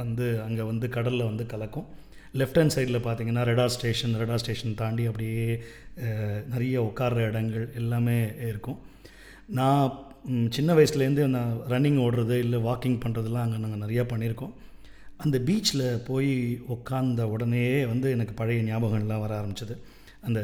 வந்து 0.00 0.26
அங்கே 0.46 0.64
வந்து 0.70 0.86
கடலில் 0.96 1.28
வந்து 1.28 1.44
கலக்கும். 1.52 1.86
லெஃப்ட் 2.40 2.58
ஹேண்ட் 2.60 2.74
சைடில் 2.76 3.04
பார்த்தீங்கன்னா 3.06 3.42
ரெடார் 3.50 3.72
ஸ்டேஷன் 3.76 4.14
ரெடார் 4.20 4.42
ஸ்டேஷன் 4.42 4.78
தாண்டி 4.80 5.04
அப்படியே 5.10 5.44
நிறைய 6.52 6.76
உட்கார்ற 6.88 7.20
இடங்கள் 7.30 7.64
எல்லாமே 7.80 8.18
இருக்கும். 8.50 8.78
நான் 9.58 9.86
சின்ன 10.56 10.70
வயசுலேருந்து 10.78 11.24
நான் 11.36 11.54
ரன்னிங் 11.72 12.00
ஓடுறது 12.06 12.36
இல்லை 12.46 12.58
வாக்கிங் 12.66 12.98
பண்ணுறதுலாம் 13.04 13.46
அங்கே 13.46 13.60
நாங்கள் 13.62 13.82
நிறையா 13.84 14.02
பண்ணியிருக்கோம். 14.12 14.52
அந்த 15.24 15.36
பீச்சில் 15.46 15.86
போய் 16.08 16.32
உட்காந்த 16.74 17.22
உடனே 17.34 17.64
வந்து 17.92 18.08
எனக்கு 18.16 18.34
பழைய 18.40 18.60
ஞாபகங்கள்லாம் 18.68 19.24
வர 19.24 19.32
ஆரம்பிச்சது. 19.40 19.74
அந்த 20.26 20.40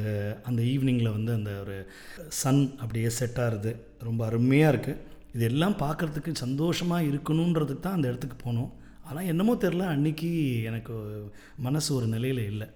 அந்த 0.49 0.61
ஈவினிங்கில் 0.73 1.15
வந்து 1.17 1.33
அந்த 1.39 1.53
ஒரு 1.65 1.77
சன் 2.41 2.63
அப்படியே 2.83 3.11
செட் 3.19 3.41
ஆகுது 3.45 3.73
ரொம்ப 4.09 4.21
அருமையாக 4.31 4.73
இருக்குது. 4.75 5.01
இதெல்லாம் 5.37 5.77
பார்க்குறதுக்கு 5.85 6.33
சந்தோஷமாக 6.45 7.09
இருக்கணுன்றதுக்கு 7.11 7.85
தான் 7.85 7.97
அந்த 7.99 8.11
இடத்துக்கு 8.11 8.39
போனோம். 8.47 8.73
ஆனால் 9.09 9.29
என்னமோ 9.33 9.53
தெரில 9.65 9.87
அன்னைக்கு 9.95 10.31
எனக்கு 10.71 10.95
மனசு 11.67 11.89
ஒரு 11.99 12.07
நிலையில் 12.15 12.43
இல்லை. 12.53 12.69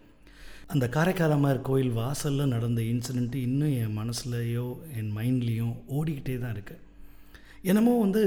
அந்த 0.73 0.87
காரைக்காலமார் 0.97 1.59
கோயில் 1.69 1.93
வாசலில் 2.01 2.53
நடந்த 2.55 2.81
இன்சிடெண்ட்டு 2.93 3.39
இன்னும் 3.47 3.75
என் 3.83 3.97
மனசுலையோ 4.01 4.67
என் 4.99 5.11
மைண்ட்லேயும் 5.17 5.75
ஓடிக்கிட்டே 5.97 6.37
தான் 6.43 6.55
இருக்குது 6.57 6.87
என்னமோ 7.71 7.95
வந்து 8.05 8.23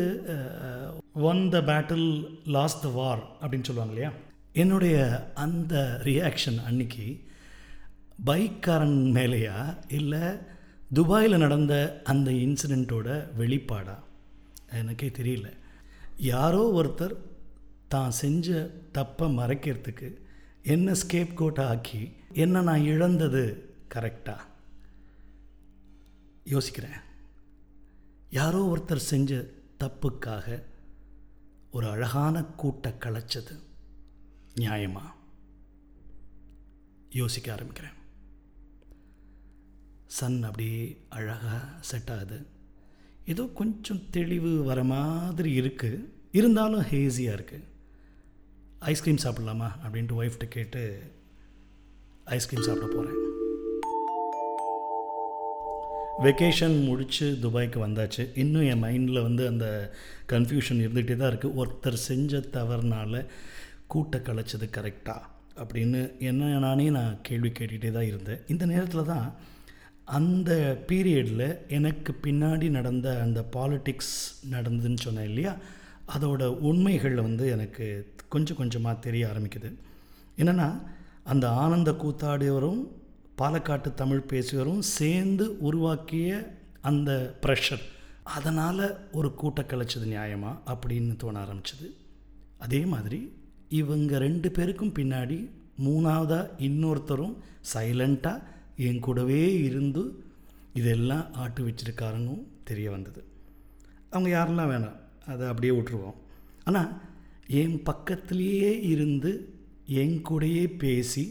won 1.29 1.41
the 1.53 1.59
battle 1.69 2.07
lost 2.55 2.83
the 2.85 2.89
war 2.97 3.23
அப்படின்னு 3.41 3.67
சொல்லுவாங்க 3.69 3.93
இல்லையா? 3.95 4.11
என்னுடைய 4.63 4.97
அந்த 5.43 5.75
ரியாக்ஷன் 6.09 6.59
அன்னைக்கு 6.69 7.05
பைக்காரன் 8.29 8.99
மேலேயா 9.17 9.57
இல்லை 9.99 10.23
துபாயில் 10.97 11.43
நடந்த 11.45 11.75
அந்த 12.11 12.29
இன்சிடெண்ட்டோட 12.45 13.07
வெளிப்பாடா? 13.39 13.95
எனக்கே 14.73 15.09
தெரியல. 15.09 15.57
யாரோ 16.17 16.81
ஒருத்தர் 16.81 17.15
தான் 17.87 18.11
செஞ்ச 18.11 18.71
தப்பை 18.93 19.31
மறைக்கிறதுக்கு 19.31 20.21
என்ன 20.63 20.91
ஸ்கேப் 20.91 21.33
கோட்டை 21.33 21.65
ஆக்கி 21.65 22.13
என்ன 22.33 22.61
நான் 22.61 22.83
இழந்தது 22.83 23.73
கரெக்டாக 23.95 24.39
யோசிக்கிறேன். 26.45 27.01
யாரோ 28.29 28.75
ஒருத்தர் 28.75 28.95
செஞ்ச 28.95 29.49
தப்புக்காக 29.79 30.63
ஒரு 31.71 31.89
அழகான 31.89 32.41
கூட்டை 32.41 32.93
கலைச்சது 32.99 33.59
நியாயமா? 34.55 35.01
யோசிக்க 37.09 37.55
ஆரம்பிக்கிறேன். 37.55 37.97
சன் 40.07 40.43
அப்படியே 40.43 41.05
அழகாக 41.09 41.65
செட் 41.79 42.09
ஆகுது. 42.09 42.52
ஏதோ 43.31 43.43
கொஞ்சம் 43.59 44.01
தெளிவு 44.11 44.63
வர 44.63 44.83
மாதிரி 44.83 45.51
இருக்குது 45.61 46.05
இருந்தாலும் 46.31 46.81
ஹேஸியாக 46.81 47.37
இருக்குது 47.37 47.69
ஐஸ்கிரீம் 48.91 49.21
சாப்பிட்லாமா? 49.23 49.69
அப்படின்ட்டு 49.83 50.17
ஒய்ஃப்ட்ட 50.21 50.47
கேட்டு 50.47 50.81
ஐஸ்கிரீம் 52.37 52.65
சாப்பிட 52.67 52.87
போகிறேன் 52.95 53.19
வெக்கேஷன் 56.23 56.75
முடித்து 56.85 57.27
துபாய்க்கு 57.43 57.79
வந்தாச்சு. 57.85 58.23
இன்னும் 58.35 58.67
என் 58.71 58.83
மைண்டில் 58.83 59.21
வந்து 59.21 59.47
அந்த 59.47 59.67
கன்ஃபியூஷன் 60.31 60.81
இருந்துகிட்டே 60.83 61.15
தான் 61.15 61.31
இருக்குது 61.31 61.57
ஒருத்தர் 61.61 62.05
செஞ்ச 62.09 62.41
தவறுனால 62.57 63.23
கூட்ட 63.87 64.17
கலைச்சது 64.17 64.67
கரெக்டாக 64.77 65.29
அப்படின்னு 65.63 66.19
என்ன 66.19 66.59
நானே 66.59 66.89
நான் 66.89 67.17
கேள்வி 67.21 67.49
கேட்டுகிட்டே 67.49 67.91
தான் 67.91 68.09
இருந்தேன். 68.11 68.39
இந்த 68.47 68.65
நேரத்தில் 68.65 69.09
தான் 69.13 69.27
அந்த 70.05 70.83
பீரியடில் 70.87 71.69
எனக்கு 71.69 72.15
பின்னாடி 72.21 72.69
நடந்த 72.69 73.21
அந்த 73.21 73.45
பாலிட்டிக்ஸ் 73.53 74.15
நடந்ததுன்னு 74.51 74.97
சொன்னேன் 74.97 75.23
இல்லையா? 75.23 75.57
அதோட 76.17 76.43
உண்மைகள் 76.43 77.15
வந்து 77.15 77.47
எனக்கு 77.49 78.13
கொஞ்சம் 78.29 78.57
கொஞ்சமாக 78.57 78.99
தெரிய 78.99 79.27
ஆரம்பிக்குது. 79.27 79.73
என்னென்னா 80.37 80.81
அந்த 81.23 81.49
ஆனந்த 81.49 81.91
கூத்தாடியவரும் 81.91 82.87
பாலக்காட்டு 83.37 83.93
தமிழ் 83.93 84.23
பேசியவரும் 84.27 84.79
சேர்ந்து 84.79 85.59
உருவாக்கிய 85.59 86.57
அந்த 86.81 87.35
ப்ரெஷர் 87.41 87.81
அதனால் 88.23 89.09
ஒரு 89.11 89.33
கூட்ட 89.33 89.61
கலைச்சது 89.61 90.05
நியாயமா 90.05 90.57
அப்படின்னு 90.65 91.15
தோண 91.15 91.43
ஆரம்பிச்சது. 91.43 91.87
அதே 92.57 92.85
மாதிரி 92.85 93.31
இவங்க 93.69 94.17
ரெண்டு 94.17 94.51
பேருக்கும் 94.51 94.93
பின்னாடி 94.93 95.49
மூணாவதாக 95.83 96.49
இன்னொருத்தரும் 96.57 97.35
சைலண்ட்டாக 97.73 98.43
என் 98.75 98.99
கூடவே 98.99 99.61
இருந்து 99.63 100.03
இதெல்லாம் 100.73 101.33
ஆட்டு 101.33 101.61
வச்சிருக்காருன்னு 101.67 102.35
தெரிய 102.63 102.91
வந்தது. 102.91 103.23
அவங்க 104.09 104.29
யாரெல்லாம் 104.37 104.71
வேணாம் 104.73 104.99
அதை 105.31 105.47
அப்படியே 105.47 105.73
விட்டுருவோம். 105.79 106.17
ஆனால் 106.63 106.89
என் 107.47 107.77
பக்கத்துலேயே 107.89 108.71
இருந்து 108.83 109.31
என் 109.85 110.17
கூடையே 110.29 110.77
பேசி 110.77 111.23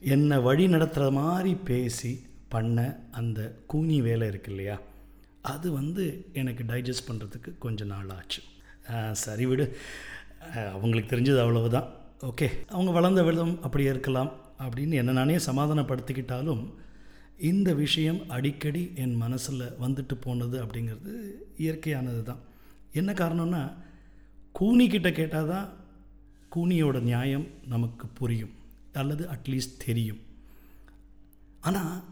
என்னை 0.00 0.38
வழி 0.38 0.68
நடத்துகிற 0.68 1.10
மாதிரி 1.10 1.54
பேசி 1.54 2.12
பண்ண 2.48 2.78
அந்த 3.10 3.40
கூனி 3.66 4.00
வேலை 4.00 4.28
இருக்கு 4.28 4.50
இல்லையா? 4.50 4.76
அது 5.42 5.72
வந்து 5.72 6.04
எனக்கு 6.32 6.62
டைஜஸ்ட் 6.64 7.08
பண்ணுறதுக்கு 7.08 7.50
கொஞ்சம் 7.58 7.86
நாள் 7.86 8.08
ஆச்சு. 8.08 8.42
சரி 9.12 9.46
விடு. 9.46 9.66
அவங்களுக்கு 10.72 11.16
தெரிஞ்சது 11.16 11.40
அவ்வளவுதான். 11.40 11.88
ஓகே 12.20 12.48
அவங்க 12.68 12.90
வளர்ந்த 12.90 13.22
விதம் 13.22 13.62
அப்படியே 13.62 13.90
இருக்கலாம் 13.90 14.32
அப்படின்னு 14.58 14.94
என்ன 14.94 15.12
நானே 15.12 15.36
சமாதானப்படுத்திக்கிட்டாலும் 15.36 16.64
இந்த 17.38 17.74
விஷயம் 17.74 18.28
அடிக்கடி 18.28 18.90
என் 18.94 19.16
மனசில் 19.16 19.74
வந்துட்டு 19.80 20.14
போனது 20.20 20.64
அப்படிங்கிறது 20.64 21.12
இயற்கையானது 21.58 22.22
தான். 22.22 22.40
என்ன 22.92 23.12
காரணம்னா 23.12 23.72
கூனிக்கிட்ட 24.60 25.12
கேட்டால் 25.12 25.46
தான் 25.46 25.72
கூனியோட 26.56 27.00
நியாயம் 27.00 27.46
நமக்கு 27.66 28.06
புரியும் 28.06 28.50
அல்லது 28.92 29.26
அட்லீஸ்ட் 29.26 29.82
தெரியும். 29.86 30.20
ஆனால் 31.60 32.04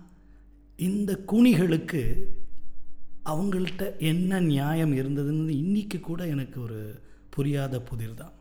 இந்த 0.77 1.25
கூனிகளுக்கு 1.33 2.31
அவங்கள்ட்ட 3.25 3.99
என்ன 3.99 4.41
நியாயம் 4.41 4.93
இருந்ததுன்னு 4.93 5.49
இன்றைக்கி 5.49 6.01
கூட 6.01 6.27
எனக்கு 6.27 6.63
ஒரு 6.63 7.01
புரியாத 7.31 7.81
புதிர் 7.81 8.15
தான். 8.15 8.33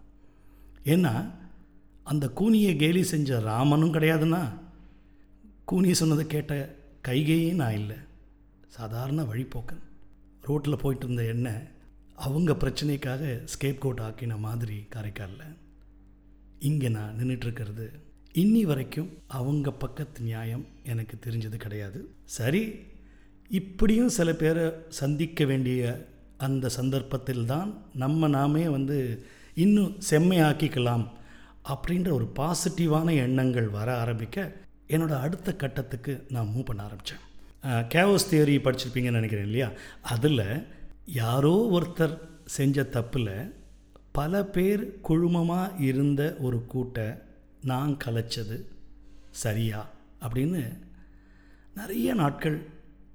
ஏன்னா 0.84 1.32
அந்த 2.04 2.32
கூனியை 2.36 2.76
கேலி 2.76 3.04
செஞ்ச 3.04 3.40
ராமனும் 3.40 3.94
கிடையாதுன்னா 3.94 4.70
கூனி 5.72 5.94
சொன்னதை 5.94 6.28
கேட்ட 6.28 6.76
கைகையே 7.08 7.54
நான் 7.54 7.74
இல்லை. 7.74 7.96
சாதாரண 8.68 9.22
வழிப்போக்கன். 9.22 9.84
ரோட்டில் 10.42 10.76
போயிட்டு 10.76 11.06
இருந்த 11.06 11.24
என்ன 11.24 11.62
அவங்க 12.16 12.54
பிரச்சனைக்காக 12.54 13.48
ஸ்கேப் 13.54 13.78
கோட் 13.78 14.00
ஆக்கின 14.00 14.40
மாதிரி 14.40 14.88
காரைக்காலில். 14.96 15.58
இங்கே 16.60 16.90
நான் 16.90 17.16
நின்றுட்டுருக்கிறது. 17.18 17.86
இன்னி 18.34 18.62
வரைக்கும் 18.62 19.18
அவங்க 19.28 19.72
பக்கத்து 19.72 20.22
நியாயம் 20.22 20.66
எனக்கு 20.84 21.18
தெரிஞ்சது 21.26 21.56
கிடையாது. 21.56 22.16
சரி 22.26 22.80
இப்படியும் 23.50 24.10
சில 24.10 24.34
பேரை 24.34 24.72
சந்திக்க 24.88 25.46
வேண்டிய 25.46 26.08
அந்த 26.38 26.70
சந்தர்ப்பத்தில் 26.70 27.46
தான் 27.46 27.86
நம்ம 27.94 28.28
நாமே 28.28 28.68
வந்து 28.68 29.26
இன்னும் 29.54 29.98
செம்மையாக்கிக்கலாம் 30.10 31.08
அப்படின்ற 31.70 32.12
ஒரு 32.12 32.32
பாசிட்டிவான 32.36 33.16
எண்ணங்கள் 33.16 33.70
வர 33.70 33.98
ஆரம்பிக்க 33.98 34.52
என்னோட 34.94 35.14
அடுத்த 35.26 35.50
கட்டத்துக்கு 35.56 36.14
நான் 36.30 36.52
மூவ் 36.54 36.68
பண்ண 36.70 36.82
ஆரம்பித்தேன் 36.84 37.24
கேவோஸ் 37.94 38.30
தியரி 38.32 38.56
படிச்சிருப்பீங்கன்னு 38.66 39.20
நினைக்கிறேன் 39.20 39.46
இல்லையா? 39.46 39.70
அதில் 40.14 40.44
யாரோ 41.22 41.56
ஒருத்தர் 41.76 42.16
செஞ்ச 42.58 42.84
தப்பில் 42.96 43.34
பல 44.12 44.44
பேர் 44.46 44.84
குழுமமாக 45.02 45.76
இருந்த 45.90 46.22
ஒரு 46.40 46.58
கூட்டை 46.74 47.08
நான் 47.64 47.98
கலைச்சது 48.04 48.58
சரியா 49.44 49.82
அப்படின்னு 50.22 50.62
நிறைய 51.76 52.14
நாட்கள் 52.14 52.58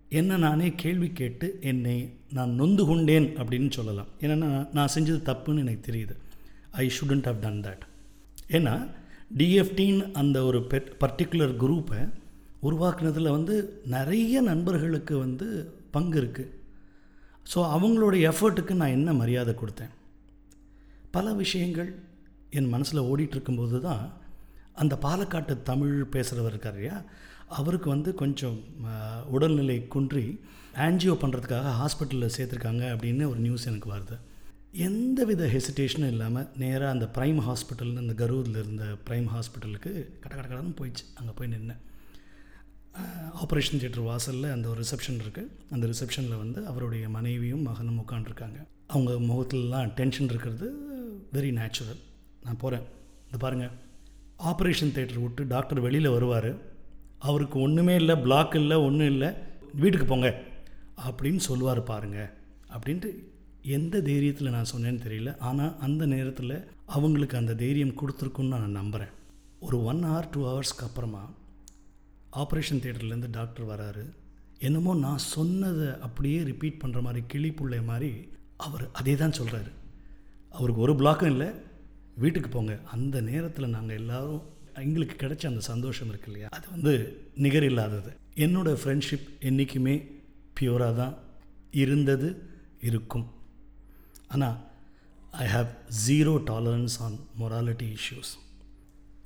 என்ன 0.08 0.36
நானே 0.36 0.68
கேள்வி 0.76 1.08
கேட்டு 1.12 1.46
என்னை 1.60 1.96
நான் 2.32 2.52
நொந்து 2.60 2.84
கொண்டேன் 2.84 3.28
அப்படின்னு 3.38 3.70
சொல்லலாம். 3.70 4.10
ஏன்னா 4.20 4.68
நான் 4.72 4.94
செஞ்சது 4.94 5.18
தப்புன்னு 5.30 5.64
எனக்கு 5.64 5.92
தெரியுது. 5.92 6.14
I 6.70 6.84
shouldn't 6.96 7.24
have 7.24 7.40
done 7.40 7.60
that 7.60 7.84
ஏன்னா 8.48 8.74
டிஎஃப்டின்னு 9.30 10.12
அந்த 10.12 10.44
ஒரு 10.44 10.58
பெட் 10.58 10.90
பர்டிகுலர் 11.02 11.54
குரூப்பை 11.62 12.00
உருவாக்குனதில் 12.62 13.30
வந்து 13.30 13.82
நிறைய 13.86 14.40
நண்பர்களுக்கு 14.40 15.18
வந்து 15.18 15.46
பங்கு 15.90 16.20
இருக்குது 16.22 16.52
ஸோ 17.54 17.58
அவங்களோட 17.76 18.14
எஃபர்ட்டுக்கு 18.30 18.74
நான் 18.74 18.96
என்ன 18.98 19.12
மரியாதை 19.12 19.54
கொடுத்தேன்? 19.54 19.92
பல 21.10 21.32
விஷயங்கள் 21.32 21.90
என் 22.50 22.68
மனசில் 22.68 23.06
ஓடிட்டுருக்கும்போது 23.10 23.80
தான் 23.80 24.12
அந்த 24.74 24.94
பாலக்காட்டு 25.02 25.62
தமிழ் 25.62 25.94
பேசுகிறவர் 26.12 26.52
இருக்கார் 26.54 26.74
இல்லையா? 26.74 27.02
அவருக்கு 27.46 27.88
வந்து 27.90 28.14
கொஞ்சம் 28.14 28.58
உடல்நிலை 29.30 29.88
குன்றி 29.88 30.40
ஆன்ஜியோ 30.86 31.14
பண்ணுறதுக்காக 31.22 31.74
ஹாஸ்பிட்டலில் 31.80 32.34
சேர்த்துருக்காங்க 32.36 32.84
அப்படின்னு 32.94 33.24
ஒரு 33.28 33.40
நியூஸ் 33.40 33.66
எனக்கு 33.66 33.92
வருது. 33.94 34.16
எந்த 34.84 35.24
வித 35.24 35.42
ஹெசிடேஷனும் 35.52 36.12
இல்லாமல் 36.12 36.48
நேராக 36.62 36.92
அந்த 36.94 37.06
ப்ரைம் 37.16 37.38
ஹாஸ்பிட்டல் 37.46 37.92
அந்த 38.02 38.12
கரூரில் 38.22 38.56
இருந்த 38.62 38.84
ப்ரைம் 39.06 39.26
ஹாஸ்பிட்டலுக்கு 39.34 39.90
கட 40.22 40.32
கட 40.34 40.46
கடன்னு 40.48 40.74
போயிடுச்சு. 40.78 41.04
அங்கே 41.18 41.32
போய் 41.38 41.50
நின்னேன். 41.52 41.82
ஆப்ரேஷன் 43.42 43.78
தியேட்டர் 43.80 44.06
வாசலில் 44.08 44.48
அந்த 44.54 44.66
ஒரு 44.68 44.80
ரிசப்ஷன் 44.82 45.20
இருக்குது 45.24 45.52
அந்த 45.70 45.84
ரிசப்ஷனில் 45.92 46.40
வந்து 46.42 46.66
அவருடைய 46.66 47.08
மனைவியும் 47.16 47.64
மகனும் 47.68 48.00
உட்காந்துருக்காங்க 48.02 48.58
அவங்க 48.86 49.12
முகத்துலலாம் 49.30 49.92
டென்ஷன் 50.00 50.30
இருக்கிறது 50.32 50.66
வெரி 51.36 51.52
நேச்சுரல் 51.60 52.00
நான் 52.44 52.60
போகிறேன் 52.64 52.84
இது 53.28 53.38
பாருங்கள் 53.44 53.72
ஆப்ரேஷன் 54.50 54.94
தேட்டர் 54.96 55.22
விட்டு 55.24 55.46
டாக்டர் 55.54 55.80
வெளியில் 55.80 56.14
வருவார். 56.16 56.50
அவருக்கு 57.28 57.58
ஒன்றுமே 57.60 57.94
இல்லை 57.94 58.16
பிளாக் 58.16 58.54
இல்லை 58.54 58.76
ஒன்றும் 58.88 59.12
இல்லை. 59.14 59.30
வீட்டுக்கு 59.82 60.06
போங்க. 60.06 60.28
அப்படின்னு 61.06 61.42
சொல்லுவார் 61.48 61.82
பாருங்க. 61.92 62.18
அப்படின்ட்டு 62.76 63.10
எந்த 63.74 64.00
தைரியத்தில் 64.08 64.54
நான் 64.54 64.72
சொன்னேன்னு 64.72 65.00
தெரியல. 65.06 65.30
ஆனால் 65.38 65.76
அந்த 65.78 66.06
நேரத்தில் 66.06 66.56
அவங்களுக்கு 66.96 67.36
அந்த 67.36 67.54
தைரியம் 67.54 67.98
கொடுத்துருக்குன்னு 68.00 68.54
நான் 68.54 68.78
நம்புகிறேன் 68.80 69.14
ஒரு 69.60 69.84
ஒன் 69.84 70.02
ஹவர் 70.04 70.28
டூ 70.30 70.40
ஹவர்ஸ்க்கு 70.48 70.86
அப்புறமா 70.88 71.22
ஆப்ரேஷன் 72.42 72.82
தேட்டர்லேருந்து 72.84 73.30
டாக்டர் 73.30 73.70
வராரு. 73.72 74.04
என்னமோ 74.58 74.94
நான் 74.94 75.22
சொன்னதை 75.34 75.88
அப்படியே 76.06 76.38
ரிப்பீட் 76.50 76.80
பண்ணுற 76.82 77.00
மாதிரி 77.06 77.22
கிளிப்புள்ளை 77.32 77.80
மாதிரி 77.84 78.10
அவர் 78.66 78.84
அதே 78.92 79.14
தான் 79.22 79.38
சொல்கிறாரு 79.38 79.72
அவருக்கு 80.50 80.84
ஒரு 80.86 80.92
பிளாக்கும் 80.92 81.32
இல்லை. 81.34 81.48
வீட்டுக்கு 82.24 82.48
போங்க. 82.48 82.74
அந்த 82.94 83.16
நேரத்தில் 83.20 83.74
நாங்கள் 83.76 83.96
எல்லாரும் 83.96 84.44
எங்களுக்கு 84.84 85.16
கிடைச்ச 85.22 85.44
அந்த 85.46 85.62
சந்தோஷம் 85.72 86.08
இருக்கு 86.08 86.26
இல்லையா? 86.26 86.48
அது 86.56 86.66
வந்து 86.74 86.92
நிகர் 87.44 87.66
இல்லாதது. 87.70 88.10
என்னோடய 88.44 88.80
ஃப்ரெண்ட்ஷிப் 88.82 89.26
என்றைக்குமே 89.40 89.96
பியூராக 90.60 90.94
தான் 90.96 91.14
இருந்தது 91.82 92.28
இருக்கும். 92.80 93.26
ஆனால் 94.36 94.56
I 95.44 95.46
have 95.54 95.70
zero 96.06 96.34
tolerance 96.50 96.96
on 97.06 97.16
morality 97.40 97.88
issues 97.98 98.32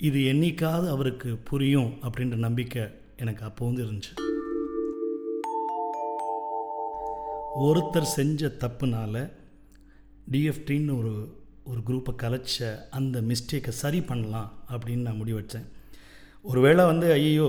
இது 0.08 0.18
என்னைக்காவது 0.32 0.86
அவருக்கு 0.94 1.30
புரியும் 1.50 1.90
அப்படின்ற 2.02 2.36
நம்பிக்கை 2.46 2.84
எனக்கு 3.16 3.42
அப்போ 3.48 3.62
வந்து 3.66 3.82
இருந்துச்சு. 3.86 4.12
ஒருத்தர் 7.66 8.12
செஞ்ச 8.18 8.50
தப்புனால 8.62 9.22
டிஎஃப்டின்னு 10.32 10.94
ஒரு 11.00 11.12
ஒரு 11.70 11.80
குரூப்பை 11.88 12.12
கலைச்ச 12.22 12.68
அந்த 12.90 13.16
மிஸ்டேக்கை 13.30 13.72
சரி 13.82 14.00
பண்ணலாம் 14.10 14.48
அப்படின்னு 14.72 15.06
நான் 15.08 15.20
முடிவெடுத்தேன். 15.22 15.68
ஒருவேளை 16.50 16.84
வந்து 16.84 17.06
ஐயோ 17.12 17.48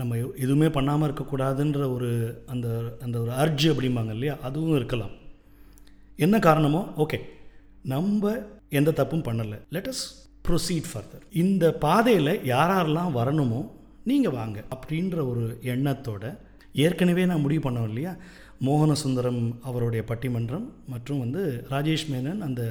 நம்ம 0.00 0.16
எதுவுமே 0.44 0.68
பண்ணாமல் 0.76 1.08
இருக்கக்கூடாதுன்ற 1.08 1.92
ஒரு 1.94 2.10
அந்த 2.46 2.68
அந்த 3.04 3.16
ஒரு 3.24 3.32
அர்ஜ் 3.42 3.66
அப்படிம்பாங்க 3.68 4.12
இல்லையா? 4.16 4.36
அதுவும் 4.48 4.76
இருக்கலாம். 4.76 5.14
என்ன 6.20 6.38
காரணமோ? 6.38 6.92
ஓகே 6.96 7.18
நம்ம 7.82 8.36
எந்த 8.68 8.90
தப்பும் 8.90 9.22
பண்ணலை. 9.22 9.58
லெட்டஸ் 9.70 10.04
ப்ரொசீட் 10.48 10.88
ஃபர்தர் 10.92 11.22
இந்த 11.30 11.74
பாதையில் 11.74 12.40
யாரெல்லாம் 12.42 13.12
வரணுமோ 13.18 13.60
நீங்கள் 14.04 14.32
வாங்க. 14.32 14.64
அப்படின்ற 14.74 15.28
ஒரு 15.28 15.58
எண்ணத்தோட 15.62 16.36
ஏற்கனவே 16.72 17.26
நான் 17.26 17.40
முடிவு 17.40 17.70
பண்ணோம் 17.70 17.86
இல்லையா? 17.86 18.16
மோகன 18.60 18.92
சுந்தரம் 18.92 19.58
அவருடைய 19.62 20.04
பட்டிமன்றம் 20.08 20.66
மற்றும் 20.86 21.18
வந்து 21.18 21.66
ராஜேஷ் 21.70 22.08
மேனன் 22.10 22.38
அந்த 22.38 22.62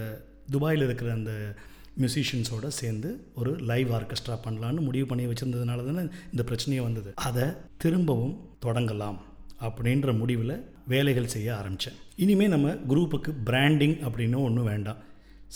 துபாயில் 0.51 0.83
இருக்கிற 0.83 1.12
அந்த 1.12 1.53
மியூசிஷியன்ஸோட 1.99 2.67
சேர்ந்து 2.67 3.27
ஒரு 3.36 3.55
லைவ் 3.55 3.91
ஆர்கெஸ்ட்ரா 3.91 4.36
பண்ணலான்னு 4.47 4.79
முடிவு 4.79 5.05
பண்ணி 5.05 5.25
வச்சுருந்ததுனால 5.25 5.86
தானே 5.89 6.07
இந்த 6.31 6.43
பிரச்சனையே 6.43 6.81
வந்தது. 6.81 7.13
அதை 7.15 7.43
திரும்பவும் 7.77 8.36
தொடங்கலாம் 8.65 9.17
அப்படின்ற 9.60 10.17
முடிவில் 10.17 10.75
வேலைகள் 10.91 11.34
செய்ய 11.36 11.50
ஆரம்பித்தேன் 11.58 11.97
இனிமேல் 12.23 12.54
நம்ம 12.56 12.73
குரூப்புக்கு 12.91 13.32
பிராண்டிங் 13.47 13.95
அப்படின்னு 14.08 14.38
ஒன்றும் 14.47 14.69
வேண்டாம். 14.71 15.00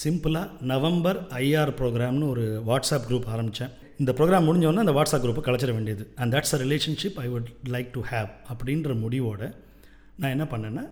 சிம்பிளாக 0.04 0.62
நவம்பர் 0.72 1.20
ஐஆர் 1.44 1.72
ப்ரோக்ராம்னு 1.80 2.28
ஒரு 2.34 2.44
வாட்ஸ்அப் 2.70 3.08
குரூப் 3.10 3.28
ஆரம்பித்தேன் 3.34 3.72
இந்த 4.02 4.12
ப்ரோக்ராம் 4.18 4.48
முடிஞ்சோடனே 4.48 4.84
அந்த 4.86 4.96
வாட்ஸ்அப் 4.98 5.24
குரூப்பை 5.26 5.44
கலைச்சிட 5.48 5.72
வேண்டியது. 5.78 6.04
And 6.16 6.34
that's 6.34 6.54
a 6.58 6.60
relationship 6.66 7.18
I 7.24 7.28
would 7.34 7.50
like 7.76 7.90
to 7.92 8.02
have 8.12 8.30
அப்படின்ற 8.54 9.00
முடிவோடு 9.00 9.50
நான் 10.18 10.34
என்ன 10.36 10.46
பண்ணேன்னா 10.54 10.84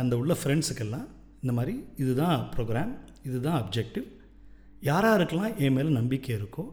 அந்த 0.00 0.16
உள்ள 0.22 0.36
ஃப்ரெண்ட்ஸுக்கெல்லாம் 0.42 1.06
இந்த 1.42 1.52
மாதிரி 1.58 1.74
இதுதான் 1.96 2.38
ப்ரோக்ராம் 2.56 2.92
இதுதான் 3.28 3.58
அப்ஜெக்டிவ் 3.62 4.06
யார் 4.90 5.06
யாருக்கெல்லாம் 5.08 5.56
என் 5.64 5.72
மேலே 5.72 5.90
நம்பிக்கை 5.98 6.32
இருக்கோ 6.36 6.64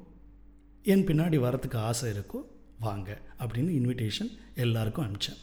என் 0.83 1.05
பின்னாடி 1.07 1.37
வரத்துக்கு 1.45 1.77
ஆசை 1.89 2.11
இருக்கோ 2.11 2.39
வாங்க 2.79 3.09
அப்படின்னு 3.39 3.71
இன்விடேஷன் 3.79 4.31
எல்லாருக்கும் 4.55 5.05
அனுப்பிச்சேன். 5.05 5.39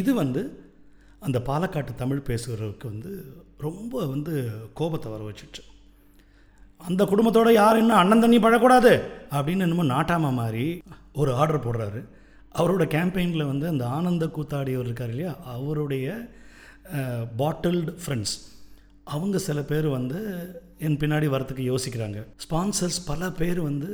இது 0.00 0.14
வந்து 0.14 0.42
அந்த 1.26 1.38
பாலக்காட்டு 1.46 1.92
தமிழ் 1.94 2.26
பேசுகிறவருக்கு 2.28 2.86
வந்து 2.92 3.12
ரொம்ப 3.66 4.06
வந்து 4.06 4.34
கோபத்தை 4.74 5.08
வர 5.12 5.22
வச்சுட்டு 5.28 5.62
அந்த 6.80 7.02
குடும்பத்தோட 7.04 7.50
யார் 7.52 7.80
இன்னும் 7.80 8.00
அண்ணன் 8.00 8.20
தண்ணி 8.20 8.38
பழக்கூடாது 8.38 8.92
அப்படின்னு 9.36 9.64
என்னமோ 9.66 9.84
நாட்டாமா 9.94 10.30
மாதிரி 10.32 10.66
ஒரு 11.20 11.30
ஆர்டர் 11.34 11.64
போடுறாரு. 11.64 12.00
அவரோட 12.58 12.84
கேம்பெயினில் 12.94 13.50
வந்து 13.52 13.66
அந்த 13.68 13.84
ஆனந்த 13.86 14.26
கூத்தாடியவர் 14.26 14.88
இருக்கார் 14.88 15.12
இல்லையா? 15.14 15.32
அவருடைய 15.54 16.06
பாட்டில்டு 17.40 17.94
ஃப்ரெண்ட்ஸ். 18.02 18.36
அவங்க 19.04 19.36
சில 19.38 19.58
பேர் 19.62 19.88
வந்து 19.96 20.18
என் 20.86 20.98
பின்னாடி 21.02 21.26
வரத்துக்கு 21.34 21.64
யோசிக்கிறாங்க. 21.72 22.18
ஸ்பான்சர்ஸ் 22.44 23.00
பல 23.06 23.30
பேர் 23.40 23.60
வந்து 23.60 23.90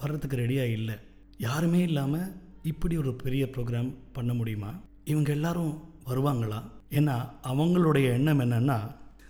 வர்றதுக்கு 0.00 0.36
ரெடியாக 0.36 0.76
இல்லை. 0.78 0.96
யாருமே 1.38 1.80
இல்லாமல் 1.88 2.32
இப்படி 2.62 2.96
ஒரு 3.02 3.12
பெரிய 3.24 3.44
ப்ரோக்ராம் 3.54 3.90
பண்ண 4.12 4.32
முடியுமா? 4.40 4.72
இவங்க 5.04 5.30
எல்லாரும் 5.32 5.74
வருவாங்களா? 6.06 6.62
ஏன்னா 6.90 7.16
அவங்களுடைய 7.48 8.04
எண்ணம் 8.12 8.40
என்னென்னா 8.40 8.80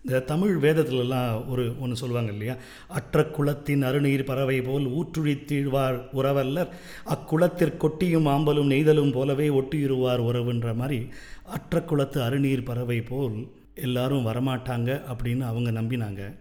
இந்த 0.04 0.20
தமிழ் 0.20 0.56
வேதத்துலலாம் 0.56 1.48
ஒரு 1.48 1.80
ஒன்று 1.80 1.96
சொல்லுவாங்க 1.96 2.30
இல்லையா? 2.32 2.54
அற்ற 2.88 3.24
குளத்தின் 3.24 3.82
அருநீர் 3.82 4.24
பறவை 4.24 4.62
போல் 4.62 4.86
ஊற்றுழித்தீழ்வார் 4.86 5.98
உறவல்லர். 6.14 6.68
அக்குளத்திற்கொட்டியும் 7.06 8.28
ஆம்பலும் 8.34 8.70
நெய்தலும் 8.72 9.12
போலவே 9.12 9.48
ஒட்டியிருவார் 9.48 10.22
உறவுன்ற 10.22 10.74
மாதிரி 10.74 11.08
அற்ற 11.44 11.82
குளத்து 11.82 12.22
அருநீர் 12.22 12.64
பறவை 12.64 13.00
போல் 13.00 13.48
எல்லாரும் 13.74 14.26
வரமாட்டாங்க 14.26 15.00
அப்படின்னு 15.12 15.40
அவங்க 15.40 15.70
நம்பினாங்க. 15.70 16.34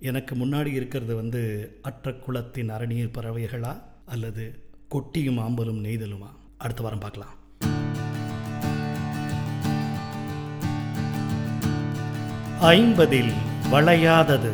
எனக்கு 0.00 0.34
முன்னாடி 0.34 0.66
இருக்கிறது 0.66 1.14
வந்து 1.14 1.42
அற்ற 1.82 2.12
குளத்தின் 2.12 2.70
அறநீர் 2.70 3.16
பறவைகளா 3.18 3.82
அல்லது 4.06 4.58
கொட்டியும் 4.88 5.38
ஆம்பலும் 5.38 5.84
நெய்தலுமா? 5.86 6.30
அடுத்த 6.58 6.82
வாரம் 6.82 6.98
பார்க்கலாம். 6.98 7.38
ஐம்பதில் 12.60 13.32
வளையாதது. 13.70 14.52